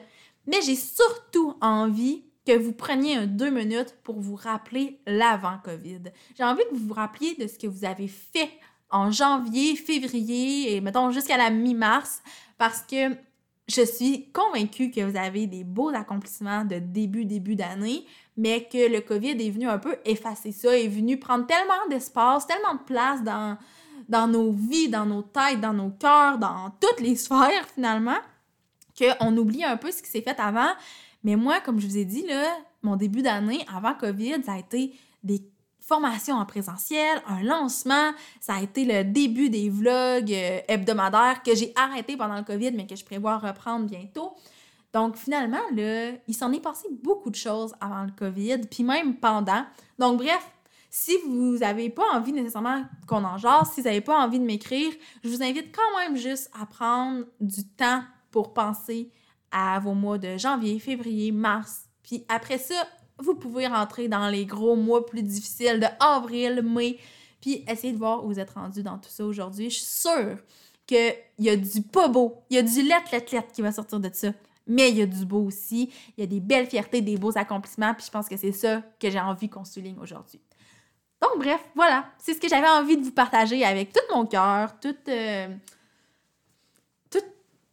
Mais 0.48 0.62
j'ai 0.62 0.76
surtout 0.76 1.54
envie 1.60 2.24
que 2.46 2.56
vous 2.56 2.72
preniez 2.72 3.16
un 3.16 3.26
deux 3.26 3.50
minutes 3.50 3.94
pour 4.02 4.18
vous 4.18 4.34
rappeler 4.34 4.98
l'avant-COVID. 5.06 6.04
J'ai 6.36 6.44
envie 6.44 6.62
que 6.70 6.74
vous 6.74 6.88
vous 6.88 6.94
rappeliez 6.94 7.34
de 7.34 7.46
ce 7.46 7.58
que 7.58 7.66
vous 7.66 7.84
avez 7.84 8.08
fait 8.08 8.50
en 8.90 9.10
janvier, 9.10 9.76
février 9.76 10.74
et 10.74 10.80
mettons 10.80 11.10
jusqu'à 11.10 11.36
la 11.36 11.50
mi-mars 11.50 12.22
parce 12.56 12.80
que 12.80 13.14
je 13.68 13.82
suis 13.82 14.30
convaincue 14.32 14.90
que 14.90 15.02
vous 15.02 15.18
avez 15.18 15.46
des 15.46 15.62
beaux 15.62 15.90
accomplissements 15.90 16.64
de 16.64 16.78
début, 16.78 17.26
début 17.26 17.54
d'année, 17.54 18.06
mais 18.38 18.64
que 18.64 18.90
le 18.90 19.02
COVID 19.02 19.46
est 19.46 19.50
venu 19.50 19.68
un 19.68 19.78
peu 19.78 19.96
effacer 20.06 20.52
ça, 20.52 20.74
est 20.74 20.88
venu 20.88 21.18
prendre 21.18 21.46
tellement 21.46 21.86
d'espace, 21.90 22.46
tellement 22.46 22.74
de 22.76 22.84
place 22.86 23.22
dans, 23.22 23.58
dans 24.08 24.26
nos 24.26 24.52
vies, 24.52 24.88
dans 24.88 25.04
nos 25.04 25.20
têtes, 25.20 25.60
dans 25.60 25.74
nos 25.74 25.90
cœurs, 25.90 26.38
dans 26.38 26.70
toutes 26.80 27.00
les 27.00 27.16
sphères 27.16 27.68
finalement, 27.74 28.16
qu'on 28.98 29.36
oublie 29.36 29.64
un 29.64 29.76
peu 29.76 29.90
ce 29.90 30.02
qui 30.02 30.10
s'est 30.10 30.22
fait 30.22 30.38
avant, 30.40 30.70
mais 31.24 31.36
moi, 31.36 31.60
comme 31.60 31.80
je 31.80 31.86
vous 31.86 31.98
ai 31.98 32.04
dit, 32.04 32.26
là, 32.26 32.44
mon 32.82 32.96
début 32.96 33.22
d'année, 33.22 33.64
avant 33.74 33.94
COVID, 33.94 34.42
ça 34.44 34.52
a 34.52 34.58
été 34.58 34.94
des 35.22 35.42
formations 35.80 36.36
en 36.36 36.44
présentiel, 36.44 37.22
un 37.26 37.42
lancement, 37.42 38.12
ça 38.40 38.56
a 38.56 38.62
été 38.62 38.84
le 38.84 39.04
début 39.04 39.48
des 39.48 39.70
vlogs 39.70 40.32
euh, 40.32 40.60
hebdomadaires 40.68 41.42
que 41.42 41.54
j'ai 41.54 41.72
arrêté 41.76 42.16
pendant 42.16 42.36
le 42.36 42.44
COVID, 42.44 42.72
mais 42.72 42.86
que 42.86 42.94
je 42.94 43.04
prévois 43.04 43.38
reprendre 43.38 43.86
bientôt. 43.86 44.34
Donc 44.92 45.16
finalement, 45.16 45.60
là, 45.74 46.12
il 46.26 46.34
s'en 46.34 46.52
est 46.52 46.60
passé 46.60 46.88
beaucoup 47.02 47.30
de 47.30 47.36
choses 47.36 47.74
avant 47.80 48.04
le 48.04 48.12
COVID, 48.12 48.58
puis 48.70 48.84
même 48.84 49.16
pendant. 49.16 49.64
Donc 49.98 50.18
bref, 50.18 50.46
si 50.90 51.12
vous 51.26 51.58
n'avez 51.58 51.90
pas 51.90 52.04
envie 52.14 52.32
nécessairement 52.32 52.84
qu'on 53.06 53.24
en 53.24 53.38
jase, 53.38 53.70
si 53.72 53.80
vous 53.80 53.86
n'avez 53.86 54.00
pas 54.00 54.18
envie 54.18 54.38
de 54.38 54.44
m'écrire, 54.44 54.92
je 55.24 55.28
vous 55.28 55.42
invite 55.42 55.74
quand 55.74 55.98
même 55.98 56.16
juste 56.16 56.50
à 56.58 56.66
prendre 56.66 57.24
du 57.40 57.66
temps 57.66 58.02
pour 58.30 58.52
penser 58.52 59.10
à 59.50 59.78
vos 59.80 59.94
mois 59.94 60.18
de 60.18 60.36
janvier, 60.36 60.78
février, 60.78 61.32
mars. 61.32 61.84
Puis 62.02 62.24
après 62.28 62.58
ça, 62.58 62.86
vous 63.18 63.34
pouvez 63.34 63.66
rentrer 63.66 64.08
dans 64.08 64.28
les 64.28 64.46
gros 64.46 64.76
mois 64.76 65.04
plus 65.04 65.22
difficiles 65.22 65.80
de 65.80 65.86
avril, 66.00 66.62
mai, 66.62 66.98
puis 67.40 67.64
essayer 67.68 67.92
de 67.92 67.98
voir 67.98 68.24
où 68.24 68.28
vous 68.28 68.40
êtes 68.40 68.50
rendu 68.50 68.82
dans 68.82 68.98
tout 68.98 69.10
ça 69.10 69.24
aujourd'hui. 69.24 69.70
Je 69.70 69.76
suis 69.76 69.84
sûre 69.84 70.38
qu'il 70.86 71.14
y 71.38 71.50
a 71.50 71.56
du 71.56 71.82
pas 71.82 72.08
beau, 72.08 72.42
il 72.50 72.56
y 72.56 72.58
a 72.58 72.62
du 72.62 72.82
lettre, 72.82 73.10
lettre 73.12 73.52
qui 73.52 73.62
va 73.62 73.72
sortir 73.72 74.00
de 74.00 74.10
ça. 74.12 74.28
Mais 74.66 74.90
il 74.90 74.98
y 74.98 75.02
a 75.02 75.06
du 75.06 75.24
beau 75.24 75.44
aussi, 75.44 75.90
il 76.16 76.20
y 76.20 76.24
a 76.24 76.26
des 76.26 76.40
belles 76.40 76.66
fiertés, 76.66 77.00
des 77.00 77.16
beaux 77.16 77.36
accomplissements, 77.36 77.94
puis 77.94 78.04
je 78.04 78.10
pense 78.10 78.28
que 78.28 78.36
c'est 78.36 78.52
ça 78.52 78.82
que 79.00 79.10
j'ai 79.10 79.20
envie 79.20 79.48
qu'on 79.48 79.64
souligne 79.64 79.98
aujourd'hui. 79.98 80.40
Donc 81.22 81.38
bref, 81.38 81.60
voilà, 81.74 82.06
c'est 82.18 82.34
ce 82.34 82.40
que 82.40 82.48
j'avais 82.48 82.68
envie 82.68 82.96
de 82.96 83.02
vous 83.02 83.12
partager 83.12 83.64
avec 83.64 83.92
tout 83.92 84.14
mon 84.14 84.26
cœur, 84.26 84.78
toute... 84.78 85.08
Euh, 85.08 85.48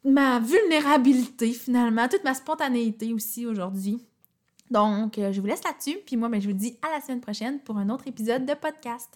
ma 0.05 0.39
vulnérabilité 0.39 1.51
finalement, 1.51 2.07
toute 2.07 2.23
ma 2.23 2.33
spontanéité 2.33 3.13
aussi 3.13 3.45
aujourd'hui. 3.45 4.05
Donc, 4.71 5.17
euh, 5.17 5.31
je 5.31 5.41
vous 5.41 5.47
laisse 5.47 5.63
là-dessus, 5.63 5.99
puis 6.05 6.17
moi, 6.17 6.29
ben, 6.29 6.41
je 6.41 6.47
vous 6.47 6.55
dis 6.55 6.77
à 6.81 6.95
la 6.95 7.01
semaine 7.01 7.21
prochaine 7.21 7.59
pour 7.59 7.77
un 7.77 7.89
autre 7.89 8.07
épisode 8.07 8.45
de 8.45 8.53
podcast. 8.53 9.15